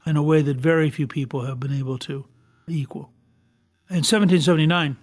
in 0.06 0.17
a 0.17 0.23
way 0.23 0.41
that 0.41 0.58
very 0.58 0.89
few 0.89 1.08
people 1.08 1.45
have 1.45 1.60
been 1.60 1.73
able 1.73 1.97
to 1.99 2.25
equal. 2.67 3.12
In 3.89 3.97
1779, 3.97 4.97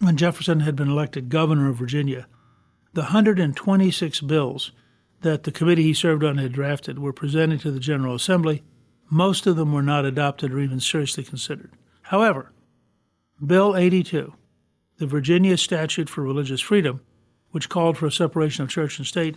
when 0.00 0.16
Jefferson 0.16 0.60
had 0.60 0.76
been 0.76 0.88
elected 0.88 1.28
governor 1.28 1.68
of 1.70 1.76
Virginia, 1.76 2.26
the 2.92 3.02
126 3.02 4.20
bills 4.22 4.72
that 5.22 5.42
the 5.42 5.52
committee 5.52 5.82
he 5.82 5.94
served 5.94 6.24
on 6.24 6.38
had 6.38 6.52
drafted 6.52 6.98
were 6.98 7.12
presented 7.12 7.60
to 7.60 7.70
the 7.70 7.80
General 7.80 8.14
Assembly. 8.14 8.62
Most 9.10 9.46
of 9.46 9.56
them 9.56 9.72
were 9.72 9.82
not 9.82 10.04
adopted 10.04 10.52
or 10.52 10.60
even 10.60 10.80
seriously 10.80 11.24
considered. 11.24 11.72
However, 12.02 12.52
Bill 13.44 13.76
82, 13.76 14.32
the 14.98 15.06
Virginia 15.06 15.56
Statute 15.56 16.08
for 16.08 16.22
Religious 16.22 16.60
Freedom, 16.60 17.00
which 17.50 17.68
called 17.68 17.96
for 17.96 18.06
a 18.06 18.12
separation 18.12 18.64
of 18.64 18.70
church 18.70 18.98
and 18.98 19.06
state, 19.06 19.36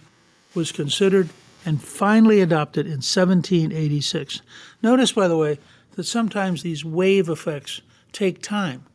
was 0.53 0.71
considered 0.71 1.29
and 1.65 1.81
finally 1.81 2.41
adopted 2.41 2.85
in 2.85 2.93
1786. 2.93 4.41
Notice, 4.81 5.11
by 5.11 5.27
the 5.27 5.37
way, 5.37 5.59
that 5.95 6.03
sometimes 6.05 6.63
these 6.63 6.83
wave 6.83 7.29
effects 7.29 7.81
take 8.11 8.41
time. 8.41 8.85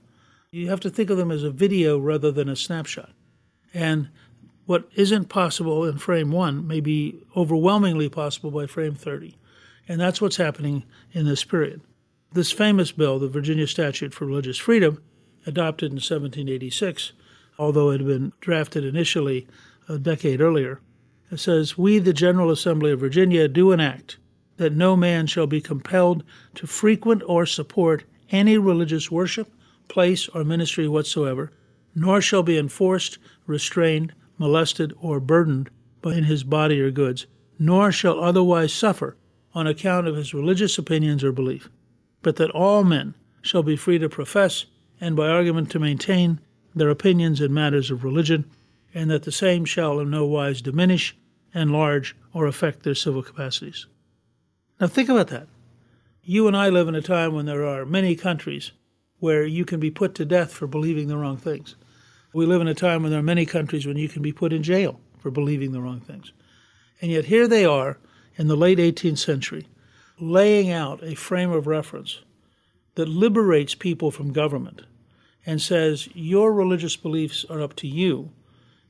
You 0.51 0.69
have 0.71 0.81
to 0.81 0.91
think 0.91 1.11
of 1.11 1.17
them 1.17 1.31
as 1.31 1.43
a 1.43 1.51
video 1.51 1.99
rather 1.99 2.31
than 2.31 2.49
a 2.49 2.57
snapshot. 2.57 3.11
And 3.75 4.09
what 4.67 4.89
isn't 4.95 5.29
possible 5.29 5.85
in 5.85 5.99
frame 5.99 6.31
one 6.31 6.67
may 6.67 6.81
be 6.81 7.25
overwhelmingly 7.37 8.09
possible 8.09 8.51
by 8.51 8.67
frame 8.67 8.95
30. 8.95 9.37
And 9.89 10.01
that's 10.01 10.21
what's 10.21 10.37
happening 10.37 10.85
in 11.13 11.27
this 11.27 11.45
period. 11.45 11.81
This 12.33 12.53
famous 12.53 12.91
bill, 12.93 13.19
the 13.19 13.29
Virginia 13.29 13.67
Statute 13.67 14.13
for 14.13 14.27
Religious 14.27 14.59
Freedom, 14.59 15.01
adopted 15.47 15.93
in 15.93 15.97
1786, 15.97 17.13
although 17.59 17.91
it 17.91 18.01
had 18.01 18.07
been 18.07 18.33
drafted 18.41 18.85
initially 18.85 19.47
a 19.89 19.99
decade 19.99 20.41
earlier, 20.41 20.81
it 21.31 21.39
says, 21.39 21.79
We, 21.79 21.99
the 22.01 22.13
General 22.13 22.51
Assembly 22.51 22.91
of 22.91 23.01
Virginia, 23.01 23.49
do 23.49 23.71
enact 23.71 24.19
that 24.57 24.75
no 24.75 24.97
man 24.97 25.27
shall 25.27 25.47
be 25.47 25.61
compelled 25.61 26.25
to 26.57 26.67
frequent 26.67 27.23
or 27.27 27.47
support 27.47 28.05
any 28.31 28.59
religious 28.59 29.11
worship, 29.11 29.53
place, 29.89 30.29
or 30.29 30.45
ministry 30.45 30.89
whatsoever, 30.89 31.53
nor 31.95 32.21
shall 32.21 32.43
be 32.43 32.59
enforced, 32.59 33.19
restrained, 33.47 34.13
molested, 34.39 34.93
or 35.01 35.21
burdened 35.21 35.71
in 36.05 36.25
his 36.25 36.45
body 36.45 36.81
or 36.81 36.91
goods, 36.91 37.27
nor 37.59 37.91
shall 37.91 38.21
otherwise 38.21 38.73
suffer 38.73 39.17
on 39.55 39.67
account 39.67 40.07
of 40.07 40.17
his 40.17 40.35
religious 40.35 40.79
opinions 40.79 41.25
or 41.25 41.33
belief, 41.33 41.69
but 42.23 42.37
that 42.37 42.51
all 42.51 42.85
men 42.85 43.15
shall 43.43 43.63
be 43.63 43.77
free 43.77 43.99
to 43.99 44.09
profess 44.09 44.67
and 45.01 45.17
by 45.17 45.29
argument 45.29 45.71
to 45.71 45.79
maintain 45.79 46.41
their 46.75 46.91
opinions 46.91 47.41
in 47.41 47.53
matters 47.53 47.91
of 47.91 48.05
religion, 48.05 48.45
and 48.95 49.11
that 49.11 49.23
the 49.25 49.33
same 49.33 49.65
shall 49.65 49.99
in 49.99 50.11
no 50.11 50.27
wise 50.27 50.61
diminish, 50.61 51.17
enlarge, 51.55 52.15
or 52.33 52.47
affect 52.47 52.83
their 52.83 52.95
civil 52.95 53.23
capacities. 53.23 53.87
Now 54.81 54.87
think 54.87 55.09
about 55.09 55.29
that. 55.29 55.49
You 56.23 56.47
and 56.47 56.57
I 56.57 56.69
live 56.69 56.89
in 56.89 56.95
a 56.95 57.03
time 57.03 57.35
when 57.35 57.47
there 57.47 57.65
are 57.65 57.87
many 57.87 58.15
countries 58.15 58.73
where 59.19 59.45
you 59.45 59.65
can 59.65 59.81
be 59.81 59.91
put 59.91 60.15
to 60.17 60.25
death 60.25 60.53
for 60.53 60.67
believing 60.67 61.09
the 61.09 61.17
wrong 61.17 61.37
things. 61.37 61.77
We 62.37 62.45
live 62.45 62.61
in 62.61 62.69
a 62.69 62.75
time 62.75 63.03
when 63.03 63.11
there 63.11 63.21
are 63.21 63.23
many 63.23 63.47
countries 63.47 63.87
when 63.87 63.97
you 63.97 64.11
can 64.11 64.21
be 64.21 64.31
put 64.31 64.53
in 64.53 64.63
jail 64.63 65.01
for 65.19 65.31
believing 65.31 65.73
the 65.73 65.81
wrong 65.81 66.01
things. 66.01 66.33
And 67.01 67.11
yet 67.11 67.25
here 67.25 67.49
they 67.49 67.65
are 67.65 67.97
in 68.37 68.47
the 68.47 68.59
late 68.59 68.77
18th 68.77 69.17
century 69.17 69.69
laying 70.21 70.71
out 70.71 71.03
a 71.03 71.15
frame 71.15 71.51
of 71.51 71.67
reference 71.67 72.21
that 72.95 73.09
liberates 73.09 73.75
people 73.75 74.11
from 74.11 74.35
government 74.35 74.83
and 75.47 75.63
says 75.63 76.11
your 76.13 76.53
religious 76.53 76.95
beliefs 76.95 77.47
are 77.49 77.63
up 77.63 77.75
to 77.77 77.89
you 77.89 78.33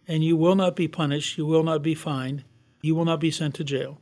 and 0.09 0.25
you 0.25 0.37
will 0.37 0.57
not 0.57 0.75
be 0.75 0.89
punished, 0.89 1.39
you 1.39 1.47
will 1.47 1.63
not 1.63 1.83
be 1.83 1.95
fined, 1.95 2.43
you 2.83 2.97
will 2.97 3.05
not 3.05 3.21
be 3.21 3.31
sent 3.31 3.55
to 3.55 3.63
jail 3.63 4.01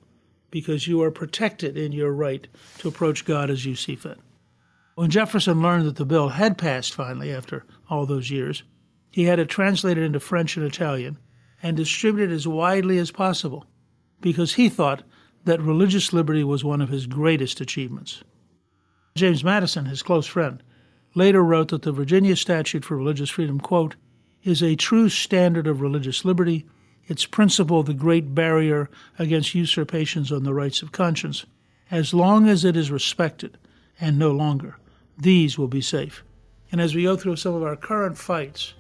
because 0.51 0.89
you 0.89 1.03
are 1.03 1.11
protected 1.11 1.77
in 1.77 1.93
your 1.93 2.13
right 2.13 2.49
to 2.79 2.89
approach 2.89 3.27
God 3.27 3.51
as 3.51 3.67
you 3.67 3.77
see 3.77 3.95
fit. 3.95 4.21
When 4.95 5.11
Jefferson 5.11 5.61
learned 5.61 5.85
that 5.85 5.97
the 5.97 6.07
bill 6.07 6.31
had 6.31 6.57
passed 6.57 6.95
finally 6.95 7.31
after 7.31 7.67
all 7.91 8.07
those 8.07 8.31
years, 8.31 8.63
he 9.15 9.27
had 9.27 9.39
it 9.39 9.49
translated 9.49 10.03
into 10.03 10.19
French 10.19 10.57
and 10.57 10.67
Italian, 10.67 11.17
and 11.63 11.77
distributed 11.77 12.35
as 12.35 12.49
widely 12.49 12.99
as 12.99 13.13
possible 13.13 13.65
because 14.21 14.55
he 14.55 14.69
thought 14.69 15.05
that 15.45 15.63
religious 15.63 16.13
liberty 16.13 16.43
was 16.43 16.65
one 16.65 16.81
of 16.81 16.89
his 16.89 17.07
greatest 17.07 17.61
achievements. 17.61 18.25
James 19.15 19.45
Madison, 19.45 19.85
his 19.85 20.03
close 20.03 20.27
friend, 20.27 20.65
later 21.15 21.45
wrote 21.45 21.69
that 21.69 21.83
the 21.83 21.93
Virginia 21.93 22.35
Statute 22.35 22.85
for 22.85 22.97
Religious 22.97 23.31
Freedom, 23.31 23.61
quote, 23.61 23.95
is 24.43 24.65
a 24.65 24.75
true 24.75 25.09
standard 25.09 25.69
of 25.69 25.81
religious 25.81 26.25
liberty, 26.25 26.67
its 27.07 27.25
principle 27.25 27.85
the 27.85 27.95
great 27.95 28.35
barrier 28.35 28.91
against 29.17 29.55
usurpations 29.55 30.33
on 30.33 30.43
the 30.43 30.53
rights 30.53 30.83
of 30.83 30.91
conscience. 30.91 31.47
As 31.89 32.15
long 32.15 32.49
as 32.49 32.65
it 32.65 32.77
is 32.77 32.91
respected, 32.91 33.59
and 34.01 34.19
no 34.19 34.33
longer, 34.33 34.77
these 35.17 35.57
will 35.57 35.69
be 35.69 35.83
safe. 35.83 36.25
And 36.73 36.81
as 36.81 36.97
we 36.97 37.05
go 37.05 37.15
through 37.15 37.37
some 37.37 37.55
of 37.55 37.63
our 37.63 37.77
current 37.77 38.19
fights, 38.19 38.75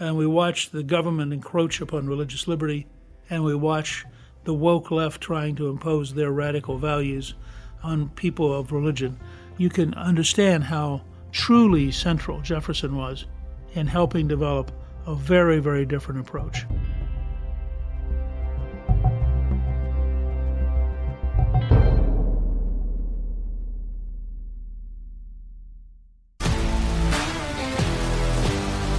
and 0.00 0.16
we 0.16 0.26
watch 0.26 0.70
the 0.70 0.82
government 0.82 1.32
encroach 1.32 1.80
upon 1.80 2.06
religious 2.06 2.46
liberty, 2.46 2.86
and 3.30 3.44
we 3.44 3.54
watch 3.54 4.04
the 4.44 4.54
woke 4.54 4.90
left 4.90 5.20
trying 5.20 5.56
to 5.56 5.68
impose 5.68 6.14
their 6.14 6.30
radical 6.30 6.78
values 6.78 7.34
on 7.82 8.08
people 8.10 8.52
of 8.52 8.72
religion, 8.72 9.18
you 9.56 9.68
can 9.68 9.94
understand 9.94 10.64
how 10.64 11.02
truly 11.32 11.90
central 11.90 12.40
Jefferson 12.40 12.96
was 12.96 13.26
in 13.74 13.86
helping 13.86 14.26
develop 14.26 14.72
a 15.06 15.14
very, 15.14 15.58
very 15.58 15.84
different 15.84 16.20
approach. 16.20 16.64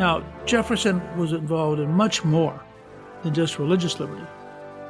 Now, 0.00 0.24
Jefferson 0.46 1.02
was 1.18 1.34
involved 1.34 1.78
in 1.78 1.92
much 1.92 2.24
more 2.24 2.58
than 3.22 3.34
just 3.34 3.58
religious 3.58 4.00
liberty. 4.00 4.24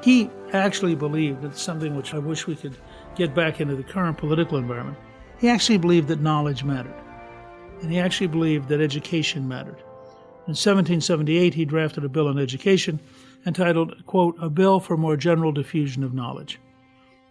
He 0.05 0.31
actually 0.53 0.95
believed 0.95 1.45
it's 1.45 1.61
something 1.61 1.97
which 1.97 2.15
I 2.15 2.19
wish 2.19 2.47
we 2.47 2.55
could 2.55 2.77
get 3.17 3.35
back 3.35 3.61
into 3.61 3.75
the 3.75 3.83
current 3.83 4.19
political 4.19 4.57
environment. 4.57 4.97
He 5.41 5.49
actually 5.49 5.79
believed 5.79 6.07
that 6.09 6.21
knowledge 6.21 6.63
mattered. 6.63 6.95
And 7.83 7.91
he 7.91 7.99
actually 7.99 8.29
believed 8.29 8.69
that 8.69 8.81
education 8.81 9.49
mattered. 9.49 9.79
In 10.47 10.55
1778, 10.55 11.55
he 11.55 11.65
drafted 11.65 12.05
a 12.05 12.09
bill 12.09 12.29
on 12.29 12.39
education 12.39 13.01
entitled, 13.45 14.07
quote, 14.07 14.37
A 14.41 14.49
Bill 14.49 14.79
for 14.79 14.97
More 14.97 15.17
General 15.17 15.51
Diffusion 15.51 16.05
of 16.05 16.15
Knowledge. 16.15 16.61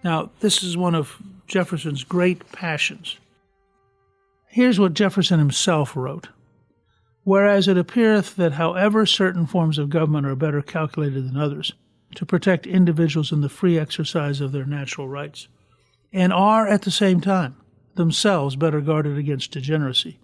Now, 0.04 0.32
this 0.42 0.64
is 0.64 0.76
one 0.76 0.96
of 0.96 1.16
Jefferson's 1.48 2.04
great 2.04 2.52
passions. 2.52 3.18
Here's 4.48 4.82
what 4.82 4.96
Jefferson 4.96 5.40
himself 5.40 5.96
wrote 5.96 6.28
Whereas 7.30 7.68
it 7.68 7.78
appeareth 7.78 8.38
that 8.38 8.54
however 8.54 9.06
certain 9.06 9.46
forms 9.46 9.78
of 9.78 9.92
government 9.92 10.26
are 10.26 10.36
better 10.36 10.64
calculated 10.64 11.30
than 11.30 11.38
others 11.38 11.74
to 12.16 12.26
protect 12.26 12.66
individuals 12.66 13.32
in 13.32 13.42
the 13.42 13.50
free 13.50 13.78
exercise 13.78 14.42
of 14.42 14.52
their 14.52 14.66
natural 14.66 15.08
rights, 15.08 15.48
and 16.12 16.34
are 16.34 16.68
at 16.68 16.82
the 16.82 16.90
same 16.90 17.22
time 17.22 17.56
themselves 17.94 18.56
better 18.56 18.82
guarded 18.82 19.16
against 19.16 19.52
degeneracy, 19.52 20.18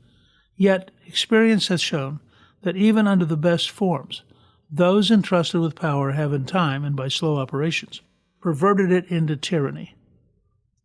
yet 0.57 0.89
experience 1.05 1.67
has 1.67 1.79
shown 1.79 2.21
that 2.63 2.75
even 2.75 3.05
under 3.05 3.25
the 3.25 3.37
best 3.37 3.69
forms, 3.69 4.23
those 4.71 5.11
entrusted 5.11 5.61
with 5.61 5.75
power 5.75 6.13
have 6.13 6.33
in 6.33 6.43
time 6.43 6.83
and 6.83 6.95
by 6.95 7.07
slow 7.07 7.37
operations 7.37 8.01
perverted 8.41 8.91
it 8.91 9.05
into 9.11 9.35
tyranny. 9.35 9.93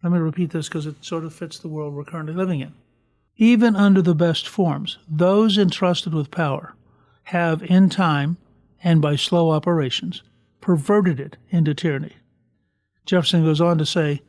Let 0.02 0.12
me 0.12 0.18
repeat 0.18 0.50
this 0.50 0.68
because 0.68 0.84
it 0.84 1.02
sort 1.02 1.24
of 1.24 1.32
fits 1.32 1.58
the 1.58 1.68
world 1.68 1.94
we're 1.94 2.04
currently 2.04 2.34
living 2.34 2.60
in. 2.60 2.74
Even 3.40 3.74
under 3.74 4.02
the 4.02 4.14
best 4.14 4.46
forms, 4.46 4.98
those 5.08 5.56
entrusted 5.56 6.12
with 6.12 6.30
power 6.30 6.74
have 7.22 7.62
in 7.62 7.88
time 7.88 8.36
and 8.84 9.00
by 9.00 9.16
slow 9.16 9.50
operations 9.50 10.22
perverted 10.60 11.18
it 11.18 11.38
into 11.48 11.72
tyranny. 11.72 12.16
Jefferson 13.06 13.42
goes 13.42 13.58
on 13.58 13.78
to 13.78 13.86
say, 13.86 14.20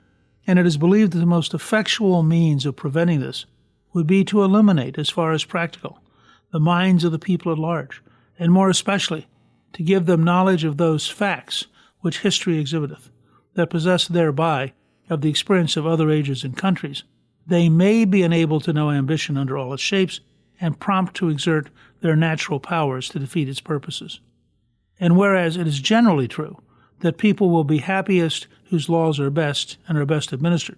and 0.47 0.57
it 0.57 0.65
is 0.65 0.77
believed 0.77 1.11
that 1.11 1.19
the 1.19 1.25
most 1.25 1.53
effectual 1.53 2.23
means 2.23 2.65
of 2.65 2.77
preventing 2.77 3.19
this 3.19 3.45
would 3.91 4.07
be 4.07 4.23
to 4.23 4.43
eliminate, 4.43 4.97
as 4.97 5.09
far 5.09 5.33
as 5.33 5.43
practical, 5.43 5.99
the 6.53 6.59
minds 6.61 7.03
of 7.03 7.11
the 7.11 7.19
people 7.19 7.51
at 7.51 7.59
large, 7.59 8.01
and 8.39 8.53
more 8.53 8.69
especially 8.69 9.27
to 9.73 9.83
give 9.83 10.05
them 10.05 10.23
knowledge 10.23 10.63
of 10.63 10.77
those 10.77 11.09
facts 11.09 11.67
which 11.99 12.19
history 12.19 12.59
exhibiteth, 12.59 13.09
that 13.55 13.69
possessed 13.69 14.13
thereby 14.13 14.71
of 15.09 15.19
the 15.19 15.29
experience 15.29 15.75
of 15.75 15.85
other 15.85 16.09
ages 16.09 16.45
and 16.45 16.55
countries, 16.55 17.03
they 17.45 17.69
may 17.69 18.05
be 18.05 18.23
enabled 18.23 18.63
to 18.63 18.73
know 18.73 18.91
ambition 18.91 19.37
under 19.37 19.57
all 19.57 19.73
its 19.73 19.83
shapes, 19.83 20.19
and 20.59 20.79
prompt 20.79 21.15
to 21.15 21.29
exert 21.29 21.69
their 22.01 22.15
natural 22.15 22.59
powers 22.59 23.09
to 23.09 23.19
defeat 23.19 23.49
its 23.49 23.59
purposes. 23.59 24.19
And 24.99 25.17
whereas 25.17 25.57
it 25.57 25.67
is 25.67 25.79
generally 25.79 26.27
true 26.27 26.61
that 26.99 27.17
people 27.17 27.49
will 27.49 27.63
be 27.63 27.79
happiest 27.79 28.47
whose 28.65 28.89
laws 28.89 29.19
are 29.19 29.31
best 29.31 29.77
and 29.87 29.97
are 29.97 30.05
best 30.05 30.31
administered, 30.31 30.77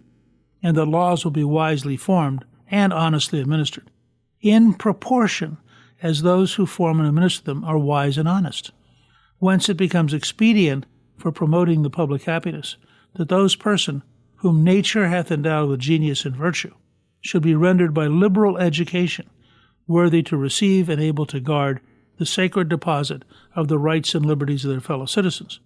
and 0.61 0.77
that 0.77 0.85
laws 0.85 1.23
will 1.23 1.31
be 1.31 1.43
wisely 1.43 1.97
formed 1.97 2.45
and 2.71 2.93
honestly 2.93 3.41
administered, 3.41 3.91
in 4.39 4.73
proportion 4.73 5.57
as 6.01 6.21
those 6.21 6.53
who 6.55 6.65
form 6.65 6.99
and 6.99 7.07
administer 7.07 7.43
them 7.43 7.63
are 7.63 7.77
wise 7.77 8.17
and 8.17 8.27
honest 8.27 8.71
whence 9.43 9.67
it 9.67 9.75
becomes 9.75 10.13
expedient 10.13 10.85
for 11.17 11.29
promoting 11.29 11.83
the 11.83 11.89
public 11.89 12.23
happiness 12.23 12.77
that 13.15 13.27
those 13.27 13.57
persons 13.57 14.01
whom 14.43 14.61
nature 14.61 15.07
hath 15.07 15.31
endowed 15.31 15.69
with 15.69 15.79
genius 15.79 16.25
and 16.25 16.35
virtue 16.35 16.73
should 17.21 17.41
be 17.41 17.55
rendered 17.55 17.93
by 17.93 18.07
liberal 18.07 18.57
education 18.57 19.29
worthy 19.87 20.21
to 20.21 20.35
receive 20.35 20.89
and 20.89 21.01
able 21.01 21.25
to 21.25 21.39
guard 21.39 21.79
the 22.17 22.25
sacred 22.25 22.67
deposit 22.67 23.23
of 23.55 23.69
the 23.69 23.79
rights 23.79 24.13
and 24.13 24.25
liberties 24.25 24.65
of 24.65 24.71
their 24.71 24.81
fellow 24.81 25.05
citizens, 25.05 25.61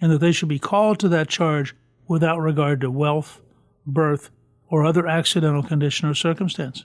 and 0.00 0.10
that 0.10 0.18
they 0.18 0.32
should 0.32 0.48
be 0.48 0.58
called 0.58 0.98
to 0.98 1.08
that 1.08 1.28
charge 1.28 1.76
without 2.08 2.40
regard 2.40 2.80
to 2.80 2.90
wealth, 2.90 3.40
birth, 3.86 4.30
or 4.68 4.84
other 4.84 5.06
accidental 5.06 5.62
condition 5.62 6.08
or 6.08 6.14
circumstance. 6.14 6.84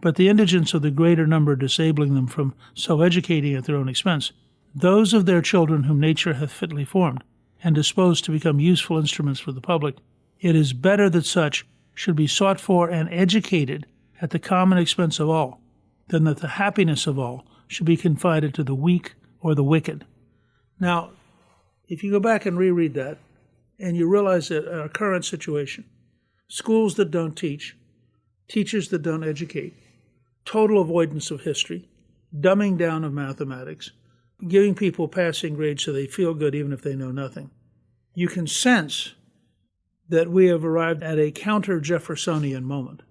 But 0.00 0.16
the 0.16 0.28
indigence 0.28 0.74
of 0.74 0.82
the 0.82 0.90
greater 0.90 1.28
number 1.28 1.54
disabling 1.54 2.16
them 2.16 2.26
from 2.26 2.56
so 2.74 3.02
educating 3.02 3.54
at 3.54 3.66
their 3.66 3.76
own 3.76 3.88
expense 3.88 4.32
those 4.74 5.14
of 5.14 5.26
their 5.26 5.40
children 5.40 5.84
whom 5.84 6.00
nature 6.00 6.34
hath 6.34 6.50
fitly 6.50 6.84
formed, 6.84 7.22
and 7.62 7.72
disposed 7.72 8.24
to 8.24 8.32
become 8.32 8.58
useful 8.58 8.98
instruments 8.98 9.38
for 9.38 9.52
the 9.52 9.60
public, 9.60 9.94
it 10.40 10.54
is 10.54 10.72
better 10.72 11.08
that 11.10 11.26
such 11.26 11.66
should 11.94 12.16
be 12.16 12.26
sought 12.26 12.60
for 12.60 12.90
and 12.90 13.08
educated 13.10 13.86
at 14.20 14.30
the 14.30 14.38
common 14.38 14.78
expense 14.78 15.18
of 15.18 15.28
all, 15.28 15.60
than 16.08 16.24
that 16.24 16.38
the 16.38 16.48
happiness 16.48 17.06
of 17.06 17.18
all 17.18 17.46
should 17.66 17.86
be 17.86 17.96
confided 17.96 18.54
to 18.54 18.64
the 18.64 18.74
weak 18.74 19.14
or 19.40 19.54
the 19.54 19.64
wicked. 19.64 20.04
Now, 20.78 21.10
if 21.88 22.02
you 22.02 22.10
go 22.10 22.20
back 22.20 22.46
and 22.46 22.58
reread 22.58 22.94
that, 22.94 23.18
and 23.78 23.96
you 23.96 24.08
realize 24.08 24.48
that 24.48 24.68
our 24.68 24.88
current 24.88 25.24
situation, 25.24 25.84
schools 26.48 26.94
that 26.94 27.10
don't 27.10 27.36
teach, 27.36 27.76
teachers 28.48 28.88
that 28.88 29.02
don't 29.02 29.24
educate, 29.24 29.74
total 30.44 30.80
avoidance 30.80 31.30
of 31.30 31.42
history, 31.42 31.88
dumbing 32.34 32.78
down 32.78 33.04
of 33.04 33.12
mathematics, 33.12 33.90
giving 34.48 34.74
people 34.74 35.08
passing 35.08 35.54
grades 35.54 35.84
so 35.84 35.92
they 35.92 36.06
feel 36.06 36.34
good 36.34 36.54
even 36.54 36.72
if 36.72 36.82
they 36.82 36.94
know 36.94 37.10
nothing. 37.10 37.50
You 38.14 38.28
can 38.28 38.46
sense 38.46 39.14
that 40.08 40.30
we 40.30 40.46
have 40.46 40.64
arrived 40.64 41.02
at 41.02 41.18
a 41.18 41.30
counter 41.30 41.80
Jeffersonian 41.80 42.64
moment 42.64 43.02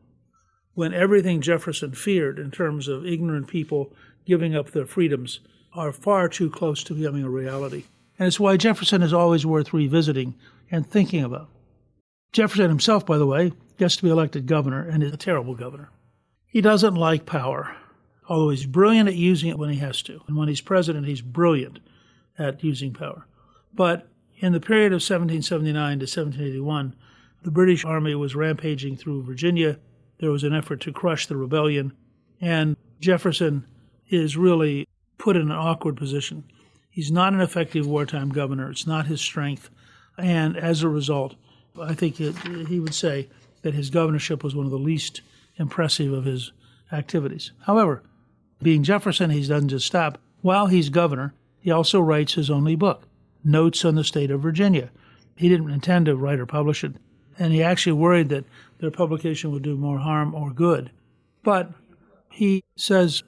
when 0.73 0.93
everything 0.93 1.41
Jefferson 1.41 1.93
feared 1.93 2.37
in 2.37 2.51
terms 2.51 2.87
of 2.87 3.05
ignorant 3.05 3.47
people 3.47 3.93
giving 4.25 4.55
up 4.55 4.71
their 4.71 4.85
freedoms 4.85 5.39
are 5.73 5.91
far 5.91 6.27
too 6.27 6.49
close 6.49 6.83
to 6.83 6.93
becoming 6.93 7.23
a 7.23 7.29
reality. 7.29 7.83
And 8.17 8.27
it's 8.27 8.39
why 8.39 8.57
Jefferson 8.57 9.01
is 9.01 9.13
always 9.13 9.45
worth 9.45 9.73
revisiting 9.73 10.35
and 10.71 10.85
thinking 10.85 11.23
about. 11.23 11.49
Jefferson 12.31 12.69
himself, 12.69 13.05
by 13.05 13.17
the 13.17 13.27
way, 13.27 13.53
gets 13.77 13.95
to 13.97 14.03
be 14.03 14.09
elected 14.09 14.47
governor 14.47 14.87
and 14.87 15.03
is 15.03 15.13
a 15.13 15.17
terrible 15.17 15.55
governor. 15.55 15.89
He 16.47 16.61
doesn't 16.61 16.95
like 16.95 17.25
power 17.25 17.75
although 18.27 18.49
he's 18.49 18.65
brilliant 18.65 19.09
at 19.09 19.15
using 19.15 19.49
it 19.49 19.57
when 19.57 19.69
he 19.69 19.77
has 19.77 20.01
to. 20.03 20.21
And 20.27 20.35
when 20.35 20.47
he's 20.47 20.61
president, 20.61 21.07
he's 21.07 21.21
brilliant 21.21 21.79
at 22.37 22.63
using 22.63 22.93
power. 22.93 23.27
But 23.73 24.07
in 24.38 24.53
the 24.53 24.59
period 24.59 24.91
of 24.91 24.97
1779 24.97 25.73
to 25.99 26.03
1781, 26.03 26.95
the 27.43 27.51
British 27.51 27.86
Army 27.86 28.15
was 28.15 28.36
rampaging 28.36 28.97
through 28.97 29.23
Virginia. 29.23 29.77
There 30.19 30.31
was 30.31 30.43
an 30.43 30.53
effort 30.53 30.81
to 30.81 30.91
crush 30.91 31.27
the 31.27 31.38
rebellion. 31.38 31.93
And 32.41 32.75
Jefferson 32.99 33.65
is 34.09 34.38
really 34.38 34.88
put 35.17 35.36
in 35.36 35.43
an 35.43 35.51
awkward 35.51 35.95
position. 35.95 36.43
He's 36.89 37.11
not 37.11 37.33
an 37.33 37.41
effective 37.41 37.88
wartime 37.88 38.29
governor, 38.29 38.69
it's 38.69 38.88
not 38.88 39.07
his 39.07 39.21
strength. 39.21 39.69
And 40.17 40.55
as 40.55 40.81
a 40.81 40.89
result, 40.89 41.36
I 41.81 41.93
think 41.93 42.21
it, 42.21 42.36
he 42.67 42.79
would 42.79 42.93
say 42.93 43.27
that 43.63 43.73
his 43.73 43.89
governorship 43.89 44.43
was 44.43 44.55
one 44.55 44.65
of 44.65 44.71
the 44.71 44.77
least 44.77 45.21
impressive 45.57 46.13
of 46.13 46.25
his 46.25 46.51
activities. 46.91 47.51
However, 47.65 48.03
being 48.61 48.83
Jefferson, 48.83 49.29
he 49.29 49.45
doesn't 49.45 49.69
just 49.69 49.86
stop. 49.86 50.17
While 50.41 50.67
he's 50.67 50.89
governor, 50.89 51.33
he 51.59 51.71
also 51.71 51.99
writes 51.99 52.33
his 52.33 52.49
only 52.49 52.75
book, 52.75 53.07
Notes 53.45 53.85
on 53.85 53.95
the 53.95 54.03
State 54.03 54.31
of 54.31 54.41
Virginia. 54.41 54.89
He 55.35 55.47
didn't 55.47 55.69
intend 55.69 56.07
to 56.07 56.15
write 56.15 56.39
or 56.39 56.45
publish 56.45 56.83
it, 56.83 56.95
and 57.37 57.53
he 57.53 57.61
actually 57.61 57.93
worried 57.93 58.29
that 58.29 58.45
their 58.79 58.91
publication 58.91 59.51
would 59.51 59.63
do 59.63 59.77
more 59.77 59.99
harm 59.99 60.33
or 60.33 60.51
good. 60.51 60.91
But 61.43 61.71
he 62.31 62.63
says 62.75 63.23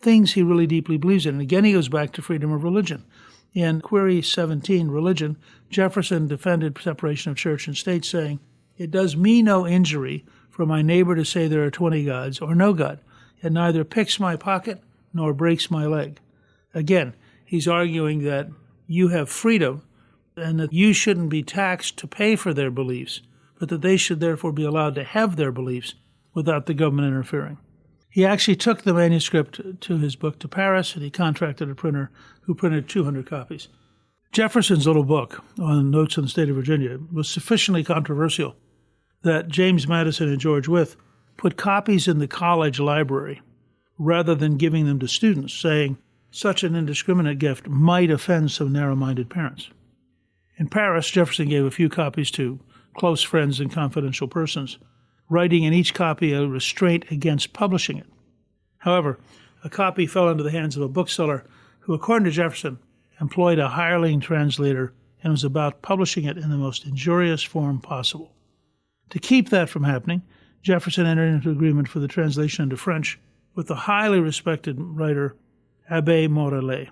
things 0.00 0.32
he 0.32 0.42
really 0.42 0.66
deeply 0.66 0.96
believes 0.96 1.26
in. 1.26 1.34
And 1.34 1.42
again, 1.42 1.64
he 1.64 1.72
goes 1.72 1.88
back 1.88 2.12
to 2.12 2.22
freedom 2.22 2.52
of 2.52 2.64
religion. 2.64 3.04
In 3.52 3.80
Query 3.80 4.22
17, 4.22 4.88
Religion, 4.88 5.36
Jefferson 5.70 6.28
defended 6.28 6.78
separation 6.80 7.32
of 7.32 7.36
church 7.36 7.66
and 7.66 7.76
state, 7.76 8.04
saying, 8.04 8.38
It 8.76 8.90
does 8.90 9.16
me 9.16 9.42
no 9.42 9.66
injury 9.66 10.24
for 10.48 10.64
my 10.64 10.82
neighbor 10.82 11.16
to 11.16 11.24
say 11.24 11.48
there 11.48 11.64
are 11.64 11.70
20 11.70 12.04
gods 12.04 12.40
or 12.40 12.54
no 12.54 12.72
God. 12.72 13.00
It 13.42 13.52
neither 13.52 13.84
picks 13.84 14.20
my 14.20 14.36
pocket 14.36 14.80
nor 15.12 15.32
breaks 15.32 15.70
my 15.70 15.86
leg. 15.86 16.20
Again, 16.74 17.14
he's 17.44 17.66
arguing 17.66 18.22
that 18.24 18.48
you 18.90 19.06
have 19.08 19.28
freedom 19.28 19.82
and 20.36 20.58
that 20.58 20.72
you 20.72 20.92
shouldn't 20.92 21.28
be 21.28 21.44
taxed 21.44 21.96
to 21.96 22.08
pay 22.08 22.34
for 22.34 22.52
their 22.52 22.72
beliefs, 22.72 23.20
but 23.60 23.68
that 23.68 23.82
they 23.82 23.96
should 23.96 24.18
therefore 24.18 24.52
be 24.52 24.64
allowed 24.64 24.96
to 24.96 25.04
have 25.04 25.36
their 25.36 25.52
beliefs 25.52 25.94
without 26.34 26.66
the 26.66 26.74
government 26.74 27.06
interfering. 27.06 27.56
He 28.10 28.26
actually 28.26 28.56
took 28.56 28.82
the 28.82 28.92
manuscript 28.92 29.80
to 29.80 29.98
his 29.98 30.16
book 30.16 30.40
to 30.40 30.48
Paris 30.48 30.94
and 30.94 31.04
he 31.04 31.10
contracted 31.10 31.70
a 31.70 31.74
printer 31.76 32.10
who 32.42 32.54
printed 32.54 32.88
200 32.88 33.26
copies. 33.26 33.68
Jefferson's 34.32 34.88
little 34.88 35.04
book 35.04 35.44
on 35.60 35.92
Notes 35.92 36.18
on 36.18 36.24
the 36.24 36.30
State 36.30 36.48
of 36.48 36.56
Virginia 36.56 36.98
was 37.12 37.28
sufficiently 37.28 37.84
controversial 37.84 38.56
that 39.22 39.48
James 39.48 39.86
Madison 39.86 40.28
and 40.28 40.40
George 40.40 40.66
Wythe 40.66 40.94
put 41.36 41.56
copies 41.56 42.08
in 42.08 42.18
the 42.18 42.26
college 42.26 42.80
library 42.80 43.40
rather 43.98 44.34
than 44.34 44.56
giving 44.56 44.86
them 44.86 44.98
to 44.98 45.06
students, 45.06 45.54
saying 45.54 45.96
such 46.30 46.62
an 46.62 46.74
indiscriminate 46.74 47.38
gift 47.38 47.68
might 47.68 48.10
offend 48.10 48.50
some 48.50 48.72
narrow 48.72 48.94
minded 48.94 49.28
parents. 49.28 49.70
In 50.56 50.68
Paris, 50.68 51.10
Jefferson 51.10 51.48
gave 51.48 51.64
a 51.64 51.70
few 51.70 51.88
copies 51.88 52.30
to 52.32 52.60
close 52.94 53.22
friends 53.22 53.60
and 53.60 53.72
confidential 53.72 54.28
persons, 54.28 54.78
writing 55.28 55.64
in 55.64 55.72
each 55.72 55.94
copy 55.94 56.32
a 56.32 56.46
restraint 56.46 57.04
against 57.10 57.52
publishing 57.52 57.98
it. 57.98 58.06
However, 58.78 59.18
a 59.64 59.70
copy 59.70 60.06
fell 60.06 60.28
into 60.28 60.42
the 60.42 60.50
hands 60.50 60.76
of 60.76 60.82
a 60.82 60.88
bookseller 60.88 61.44
who, 61.80 61.94
according 61.94 62.24
to 62.24 62.30
Jefferson, 62.30 62.78
employed 63.20 63.58
a 63.58 63.68
hireling 63.68 64.20
translator 64.20 64.92
and 65.22 65.32
was 65.32 65.44
about 65.44 65.82
publishing 65.82 66.24
it 66.24 66.38
in 66.38 66.50
the 66.50 66.56
most 66.56 66.86
injurious 66.86 67.42
form 67.42 67.80
possible. 67.80 68.32
To 69.10 69.18
keep 69.18 69.50
that 69.50 69.68
from 69.68 69.84
happening, 69.84 70.22
Jefferson 70.62 71.06
entered 71.06 71.32
into 71.32 71.50
agreement 71.50 71.88
for 71.88 72.00
the 72.00 72.08
translation 72.08 72.64
into 72.64 72.76
French 72.76 73.18
with 73.54 73.66
the 73.66 73.74
highly 73.74 74.20
respected 74.20 74.76
writer 74.78 75.36
Abbe 75.90 76.28
Morellet. 76.28 76.88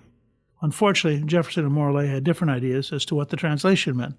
Unfortunately, 0.61 1.25
Jefferson 1.25 1.63
and 1.63 1.73
Morellet 1.73 2.09
had 2.09 2.25
different 2.25 2.51
ideas 2.51 2.91
as 2.91 3.05
to 3.05 3.15
what 3.15 3.29
the 3.29 3.37
translation 3.37 3.95
meant. 3.95 4.15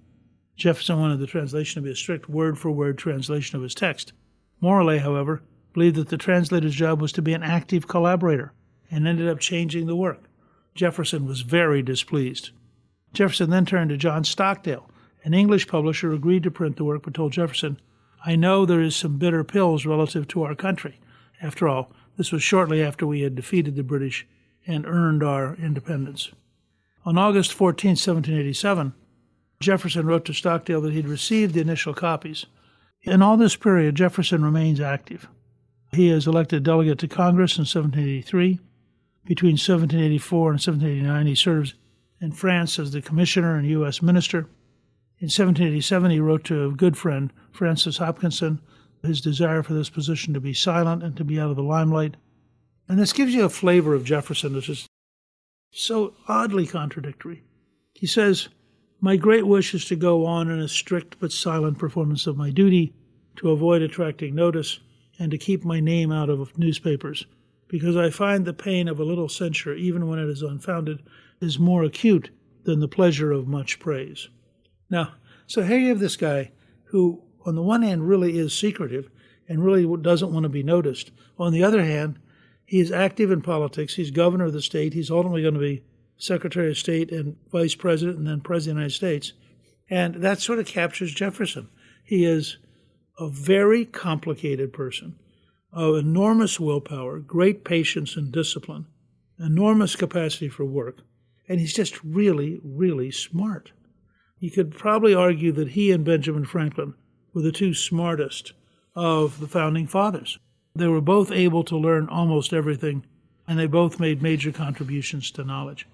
Jefferson 0.56 0.98
wanted 0.98 1.18
the 1.18 1.26
translation 1.26 1.82
to 1.82 1.86
be 1.86 1.92
a 1.92 1.96
strict 1.96 2.30
word 2.30 2.58
for 2.58 2.70
word 2.70 2.96
translation 2.96 3.56
of 3.56 3.62
his 3.62 3.74
text. 3.74 4.14
Morellet, 4.62 5.02
however, 5.02 5.42
believed 5.74 5.96
that 5.96 6.08
the 6.08 6.16
translator's 6.16 6.74
job 6.74 7.00
was 7.00 7.12
to 7.12 7.20
be 7.20 7.34
an 7.34 7.42
active 7.42 7.88
collaborator 7.88 8.54
and 8.90 9.06
ended 9.06 9.28
up 9.28 9.38
changing 9.38 9.86
the 9.86 9.94
work. 9.94 10.24
Jefferson 10.74 11.26
was 11.26 11.42
very 11.42 11.82
displeased. 11.82 12.50
Jefferson 13.12 13.50
then 13.50 13.66
turned 13.66 13.90
to 13.90 13.98
John 13.98 14.24
Stockdale. 14.24 14.90
An 15.24 15.34
English 15.34 15.68
publisher 15.68 16.14
agreed 16.14 16.42
to 16.44 16.50
print 16.50 16.76
the 16.76 16.84
work, 16.84 17.02
but 17.02 17.12
told 17.12 17.32
Jefferson, 17.32 17.78
I 18.24 18.34
know 18.34 18.64
there 18.64 18.80
is 18.80 18.96
some 18.96 19.18
bitter 19.18 19.44
pills 19.44 19.84
relative 19.84 20.26
to 20.28 20.42
our 20.42 20.54
country. 20.54 21.00
After 21.42 21.68
all, 21.68 21.92
this 22.16 22.32
was 22.32 22.42
shortly 22.42 22.82
after 22.82 23.06
we 23.06 23.20
had 23.20 23.34
defeated 23.34 23.76
the 23.76 23.82
British 23.82 24.26
and 24.66 24.86
earned 24.86 25.22
our 25.22 25.54
independence. 25.56 26.30
On 27.04 27.16
August 27.16 27.52
14, 27.52 27.90
1787, 27.90 28.92
Jefferson 29.60 30.06
wrote 30.06 30.24
to 30.26 30.32
Stockdale 30.32 30.80
that 30.82 30.92
he'd 30.92 31.08
received 31.08 31.54
the 31.54 31.60
initial 31.60 31.94
copies. 31.94 32.46
In 33.02 33.22
all 33.22 33.36
this 33.36 33.56
period, 33.56 33.94
Jefferson 33.94 34.44
remains 34.44 34.80
active. 34.80 35.28
He 35.92 36.08
is 36.08 36.26
elected 36.26 36.62
delegate 36.62 36.98
to 37.00 37.08
Congress 37.08 37.56
in 37.56 37.62
1783. 37.62 38.60
Between 39.24 39.52
1784 39.52 40.50
and 40.50 40.54
1789, 40.54 41.26
he 41.26 41.34
serves 41.34 41.74
in 42.20 42.32
France 42.32 42.78
as 42.78 42.92
the 42.92 43.02
commissioner 43.02 43.56
and 43.56 43.66
U.S. 43.68 44.02
minister. 44.02 44.40
In 45.18 45.26
1787, 45.26 46.10
he 46.10 46.20
wrote 46.20 46.44
to 46.44 46.66
a 46.66 46.72
good 46.72 46.96
friend, 46.96 47.32
Francis 47.52 47.98
Hopkinson, 47.98 48.60
his 49.02 49.20
desire 49.20 49.62
for 49.62 49.74
this 49.74 49.90
position 49.90 50.32
to 50.34 50.40
be 50.40 50.54
silent 50.54 51.02
and 51.02 51.16
to 51.16 51.24
be 51.24 51.40
out 51.40 51.50
of 51.50 51.56
the 51.56 51.62
limelight. 51.62 52.16
And 52.90 52.98
this 52.98 53.12
gives 53.12 53.32
you 53.32 53.44
a 53.44 53.48
flavor 53.48 53.94
of 53.94 54.02
Jefferson, 54.02 54.52
which 54.52 54.68
is 54.68 54.88
so 55.70 56.12
oddly 56.26 56.66
contradictory. 56.66 57.44
He 57.94 58.08
says, 58.08 58.48
My 59.00 59.14
great 59.14 59.46
wish 59.46 59.74
is 59.74 59.84
to 59.84 59.94
go 59.94 60.26
on 60.26 60.50
in 60.50 60.58
a 60.58 60.66
strict 60.66 61.20
but 61.20 61.30
silent 61.30 61.78
performance 61.78 62.26
of 62.26 62.36
my 62.36 62.50
duty, 62.50 62.92
to 63.36 63.52
avoid 63.52 63.80
attracting 63.80 64.34
notice, 64.34 64.80
and 65.20 65.30
to 65.30 65.38
keep 65.38 65.64
my 65.64 65.78
name 65.78 66.10
out 66.10 66.28
of 66.28 66.58
newspapers, 66.58 67.26
because 67.68 67.96
I 67.96 68.10
find 68.10 68.44
the 68.44 68.52
pain 68.52 68.88
of 68.88 68.98
a 68.98 69.04
little 69.04 69.28
censure, 69.28 69.74
even 69.74 70.08
when 70.08 70.18
it 70.18 70.28
is 70.28 70.42
unfounded, 70.42 71.00
is 71.40 71.60
more 71.60 71.84
acute 71.84 72.30
than 72.64 72.80
the 72.80 72.88
pleasure 72.88 73.30
of 73.30 73.46
much 73.46 73.78
praise. 73.78 74.30
Now, 74.90 75.12
so 75.46 75.62
here 75.62 75.78
you 75.78 75.90
have 75.90 76.00
this 76.00 76.16
guy 76.16 76.50
who, 76.86 77.22
on 77.46 77.54
the 77.54 77.62
one 77.62 77.82
hand, 77.82 78.08
really 78.08 78.36
is 78.36 78.52
secretive 78.52 79.08
and 79.48 79.64
really 79.64 79.86
doesn't 80.02 80.32
want 80.32 80.42
to 80.42 80.48
be 80.48 80.64
noticed. 80.64 81.12
On 81.38 81.52
the 81.52 81.62
other 81.62 81.84
hand, 81.84 82.18
he 82.70 82.78
is 82.78 82.92
active 82.92 83.32
in 83.32 83.42
politics. 83.42 83.96
He's 83.96 84.12
governor 84.12 84.44
of 84.44 84.52
the 84.52 84.62
state. 84.62 84.94
He's 84.94 85.10
ultimately 85.10 85.42
going 85.42 85.54
to 85.54 85.60
be 85.60 85.82
Secretary 86.16 86.70
of 86.70 86.78
State 86.78 87.10
and 87.10 87.36
Vice 87.50 87.74
President 87.74 88.16
and 88.16 88.28
then 88.28 88.42
President 88.42 88.74
of 88.74 88.76
the 88.76 88.82
United 88.82 88.94
States. 88.94 89.32
And 89.90 90.14
that 90.22 90.38
sort 90.38 90.60
of 90.60 90.66
captures 90.66 91.12
Jefferson. 91.12 91.68
He 92.04 92.24
is 92.24 92.58
a 93.18 93.28
very 93.28 93.84
complicated 93.84 94.72
person 94.72 95.18
of 95.72 95.96
enormous 95.96 96.60
willpower, 96.60 97.18
great 97.18 97.64
patience 97.64 98.16
and 98.16 98.30
discipline, 98.30 98.86
enormous 99.40 99.96
capacity 99.96 100.48
for 100.48 100.64
work, 100.64 100.98
and 101.48 101.58
he's 101.58 101.74
just 101.74 102.00
really, 102.04 102.60
really 102.62 103.10
smart. 103.10 103.72
You 104.38 104.52
could 104.52 104.70
probably 104.70 105.12
argue 105.12 105.50
that 105.54 105.70
he 105.70 105.90
and 105.90 106.04
Benjamin 106.04 106.44
Franklin 106.44 106.94
were 107.34 107.42
the 107.42 107.50
two 107.50 107.74
smartest 107.74 108.52
of 108.94 109.40
the 109.40 109.48
founding 109.48 109.88
fathers. 109.88 110.38
They 110.74 110.86
were 110.86 111.00
both 111.00 111.32
able 111.32 111.64
to 111.64 111.76
learn 111.76 112.08
almost 112.08 112.52
everything, 112.52 113.04
and 113.46 113.58
they 113.58 113.66
both 113.66 114.00
made 114.00 114.22
major 114.22 114.52
contributions 114.52 115.30
to 115.32 115.44
knowledge. 115.44 115.86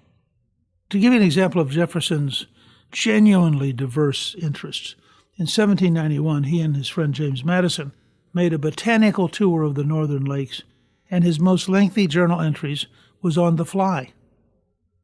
To 0.89 0.99
give 0.99 1.11
you 1.11 1.19
an 1.19 1.25
example 1.25 1.59
of 1.59 1.71
Jefferson's 1.71 2.45
genuinely 2.91 3.73
diverse 3.73 4.35
interests, 4.35 4.95
in 5.37 5.43
1791 5.43 6.43
he 6.43 6.61
and 6.61 6.75
his 6.75 6.87
friend 6.87 7.13
James 7.13 7.43
Madison 7.43 7.91
made 8.33 8.53
a 8.53 8.59
botanical 8.59 9.27
tour 9.27 9.63
of 9.63 9.75
the 9.75 9.83
northern 9.83 10.25
lakes, 10.25 10.63
and 11.09 11.23
his 11.23 11.39
most 11.39 11.67
lengthy 11.67 12.07
journal 12.07 12.39
entries 12.39 12.85
was 13.21 13.37
on 13.37 13.55
the 13.55 13.65
fly. 13.65 14.13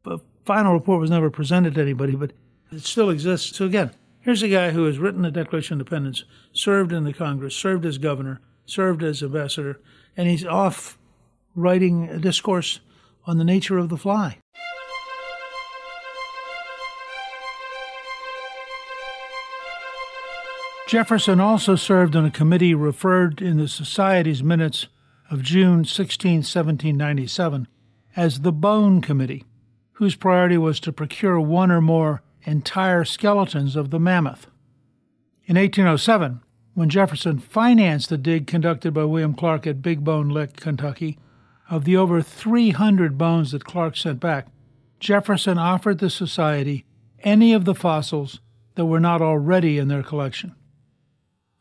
The 0.03 0.19
final 0.45 0.73
report 0.73 1.01
was 1.01 1.09
never 1.09 1.29
presented 1.29 1.75
to 1.75 1.81
anybody, 1.81 2.15
but 2.15 2.33
it 2.71 2.81
still 2.81 3.09
exists. 3.09 3.55
So 3.55 3.65
again, 3.65 3.91
here's 4.21 4.43
a 4.43 4.49
guy 4.49 4.71
who 4.71 4.85
has 4.85 4.99
written 4.99 5.21
the 5.21 5.31
Declaration 5.31 5.75
of 5.75 5.81
Independence, 5.81 6.23
served 6.51 6.91
in 6.91 7.03
the 7.03 7.13
Congress, 7.13 7.55
served 7.55 7.85
as 7.85 7.97
governor, 7.97 8.41
served 8.65 9.03
as 9.03 9.23
ambassador, 9.23 9.79
and 10.15 10.27
he's 10.27 10.45
off 10.45 10.97
writing 11.55 12.09
a 12.09 12.19
discourse 12.19 12.79
on 13.25 13.37
the 13.37 13.43
nature 13.43 13.77
of 13.77 13.89
the 13.89 13.97
fly. 13.97 14.37
Jefferson 20.87 21.39
also 21.39 21.75
served 21.75 22.15
on 22.15 22.25
a 22.25 22.31
committee 22.31 22.75
referred 22.75 23.41
in 23.41 23.57
the 23.57 23.67
Society's 23.67 24.43
minutes 24.43 24.87
of 25.31 25.41
June 25.41 25.85
16, 25.85 26.37
1797, 26.37 27.67
as 28.15 28.41
the 28.41 28.51
Bone 28.51 29.01
Committee, 29.01 29.43
whose 29.93 30.15
priority 30.15 30.57
was 30.57 30.79
to 30.81 30.91
procure 30.91 31.39
one 31.39 31.71
or 31.71 31.81
more 31.81 32.21
entire 32.43 33.03
skeletons 33.03 33.75
of 33.75 33.89
the 33.89 33.99
mammoth. 33.99 34.45
In 35.45 35.55
1807, 35.55 36.41
when 36.73 36.89
Jefferson 36.89 37.39
financed 37.39 38.09
the 38.09 38.17
dig 38.17 38.47
conducted 38.47 38.93
by 38.93 39.03
William 39.03 39.33
Clark 39.33 39.67
at 39.67 39.81
Big 39.81 40.03
Bone 40.03 40.29
Lick, 40.29 40.55
Kentucky, 40.55 41.19
of 41.69 41.85
the 41.85 41.95
over 41.95 42.21
300 42.21 43.17
bones 43.17 43.51
that 43.51 43.63
Clark 43.63 43.95
sent 43.95 44.19
back, 44.19 44.47
Jefferson 44.99 45.57
offered 45.57 45.99
the 45.99 46.09
Society 46.09 46.85
any 47.23 47.53
of 47.53 47.65
the 47.65 47.75
fossils 47.75 48.39
that 48.75 48.85
were 48.85 48.99
not 48.99 49.21
already 49.21 49.77
in 49.77 49.87
their 49.87 50.03
collection. 50.03 50.55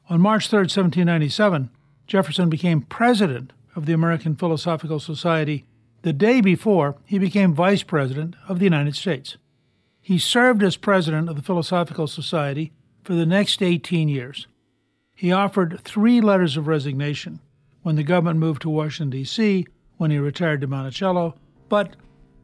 On 0.08 0.20
March 0.20 0.48
3, 0.48 0.60
1797, 0.60 1.70
Jefferson 2.06 2.48
became 2.48 2.82
president 2.82 3.52
of 3.74 3.86
the 3.86 3.92
American 3.92 4.34
Philosophical 4.34 5.00
Society 5.00 5.64
the 6.02 6.12
day 6.12 6.40
before 6.40 6.96
he 7.04 7.18
became 7.18 7.54
vice 7.54 7.82
president 7.82 8.34
of 8.48 8.58
the 8.58 8.64
United 8.64 8.96
States. 8.96 9.36
He 10.00 10.18
served 10.18 10.62
as 10.62 10.76
president 10.76 11.28
of 11.28 11.36
the 11.36 11.42
Philosophical 11.42 12.08
Society 12.08 12.72
for 13.04 13.14
the 13.14 13.26
next 13.26 13.62
18 13.62 14.08
years. 14.08 14.46
He 15.22 15.30
offered 15.30 15.78
three 15.84 16.20
letters 16.20 16.56
of 16.56 16.66
resignation 16.66 17.38
when 17.82 17.94
the 17.94 18.02
government 18.02 18.40
moved 18.40 18.62
to 18.62 18.68
Washington, 18.68 19.10
D.C., 19.10 19.64
when 19.96 20.10
he 20.10 20.18
retired 20.18 20.60
to 20.62 20.66
Monticello, 20.66 21.36
but 21.68 21.94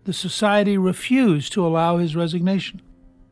the 0.05 0.13
Society 0.13 0.79
refused 0.79 1.53
to 1.55 1.67
allow 1.67 1.97
his 1.97 2.15
resignation. 2.15 2.81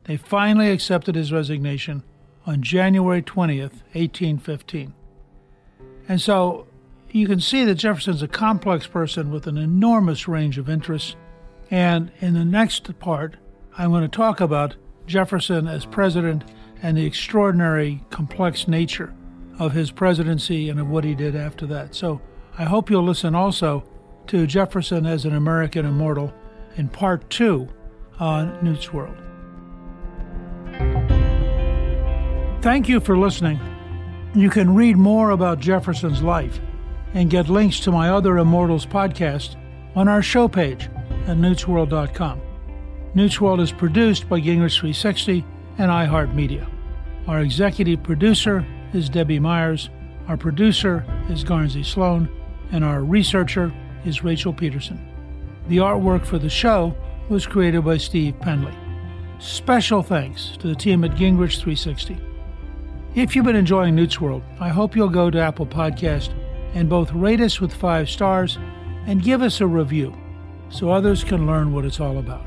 They 0.03 0.17
finally 0.17 0.73
accepted 0.73 1.15
his 1.15 1.31
resignation 1.31 2.03
on 2.45 2.61
January 2.61 3.23
20th, 3.23 3.85
1815. 3.93 4.93
And 6.09 6.21
so 6.21 6.67
you 7.13 7.29
can 7.29 7.39
see 7.39 7.65
that 7.67 7.77
Jefferson's 7.77 8.25
a 8.25 8.27
complex 8.27 8.89
person 8.89 9.31
with 9.31 9.47
an 9.47 9.59
enormous 9.59 10.27
range 10.27 10.59
of 10.59 10.69
interests. 10.69 11.15
And 11.71 12.11
in 12.19 12.35
the 12.35 12.45
next 12.45 12.99
part, 12.99 13.37
I'm 13.79 13.91
going 13.91 14.03
to 14.03 14.09
talk 14.09 14.41
about 14.41 14.75
Jefferson 15.07 15.69
as 15.69 15.87
president 15.87 16.43
and 16.83 16.97
the 16.97 17.07
extraordinary 17.07 18.03
complex 18.11 18.67
nature 18.67 19.15
of 19.59 19.73
his 19.73 19.91
presidency 19.91 20.69
and 20.69 20.79
of 20.81 20.89
what 20.89 21.05
he 21.05 21.15
did 21.15 21.35
after 21.35 21.67
that. 21.67 21.95
So 21.95 22.21
I 22.59 22.65
hope 22.65 22.91
you'll 22.91 23.05
listen 23.05 23.35
also 23.35 23.85
to 24.29 24.47
Jefferson 24.47 25.07
as 25.07 25.25
an 25.25 25.35
American 25.35 25.87
immortal 25.87 26.33
in 26.77 26.89
part 26.89 27.29
two 27.31 27.69
on 28.19 28.59
Newt's 28.63 28.93
World. 28.93 29.17
Thank 32.63 32.89
you 32.89 33.01
for 33.01 33.17
listening. 33.17 33.61
You 34.35 34.51
can 34.51 34.75
read 34.75 34.97
more 34.97 35.31
about 35.31 35.61
Jefferson's 35.61 36.23
life 36.23 36.61
and 37.15 37.31
get 37.31 37.49
links 37.49 37.81
to 37.81 37.93
my 37.93 38.11
other 38.11 38.39
Immortals 38.39 38.85
podcast 38.85 39.57
on 39.95 40.09
our 40.09 40.23
show 40.23 40.49
page 40.49 40.91
at 41.27 41.37
newtsworld.com. 41.37 42.41
Newt's 43.15 43.41
World 43.41 43.61
is 43.61 43.73
produced 43.73 44.29
by 44.29 44.41
Gingrich 44.41 44.79
360 44.79 45.45
and 45.79 45.91
iHeartMedia. 45.91 46.69
Our 47.27 47.41
executive 47.41 48.03
producer 48.03 48.67
is 48.97 49.11
Debbie 49.11 49.39
Myers, 49.39 49.91
our 50.27 50.37
producer 50.39 51.05
is 51.29 51.45
Garnsey 51.45 51.85
Sloan, 51.85 52.29
and 52.73 52.83
our 52.83 53.05
researcher 53.05 53.73
is 54.07 54.25
Rachel 54.25 54.53
Peterson. 54.53 54.99
The 55.69 55.77
artwork 55.77 56.25
for 56.25 56.39
the 56.39 56.49
show 56.49 56.97
was 57.29 57.47
created 57.47 57.85
by 57.85 57.99
Steve 57.99 58.41
Penley. 58.41 58.75
Special 59.39 60.03
thanks 60.03 60.57
to 60.59 60.67
the 60.67 60.75
team 60.75 61.05
at 61.05 61.11
Gingrich 61.13 61.59
360. 61.59 62.17
If 63.15 63.37
you've 63.37 63.45
been 63.45 63.55
enjoying 63.55 63.95
Newt's 63.95 64.21
World, 64.21 64.43
I 64.61 64.71
hope 64.71 64.97
you'll 64.97 65.11
go 65.11 65.31
to 65.31 65.41
Apple 65.41 65.67
Podcast 65.67 66.31
and 66.75 66.89
both 66.89 67.13
rate 67.13 67.41
us 67.41 67.61
with 67.61 67.75
five 67.75 68.09
stars 68.09 68.59
and 69.07 69.23
give 69.23 69.43
us 69.43 69.61
a 69.61 69.67
review 69.67 70.17
so 70.71 70.91
others 70.91 71.23
can 71.23 71.47
learn 71.47 71.73
what 71.73 71.85
it's 71.85 72.01
all 72.01 72.19
about. 72.19 72.47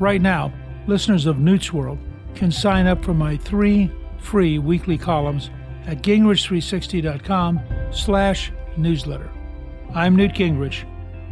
Right 0.00 0.20
now, 0.20 0.52
listeners 0.88 1.26
of 1.26 1.38
Newt's 1.38 1.72
World 1.72 1.98
can 2.34 2.50
sign 2.50 2.86
up 2.86 3.04
for 3.04 3.14
my 3.14 3.36
three 3.36 3.90
free 4.22 4.58
weekly 4.58 4.96
columns 4.96 5.50
at 5.86 6.02
gingrich360.com 6.02 7.60
slash 7.92 8.52
newsletter. 8.76 9.30
I'm 9.94 10.16
Newt 10.16 10.32
Gingrich. 10.32 10.88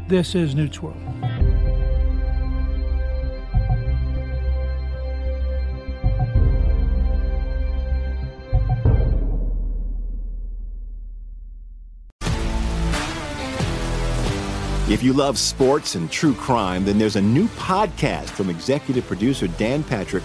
This 0.09 0.35
is 0.35 0.55
Newt's 0.55 0.83
World. 0.83 1.01
If 14.91 15.05
you 15.05 15.13
love 15.13 15.39
sports 15.39 15.95
and 15.95 16.11
true 16.11 16.35
crime, 16.35 16.85
then 16.85 16.99
there's 16.99 17.15
a 17.15 17.23
new 17.23 17.47
podcast 17.51 18.31
from 18.31 18.51
executive 18.51 19.07
producer 19.07 19.47
Dan 19.47 19.85
Patrick 19.85 20.25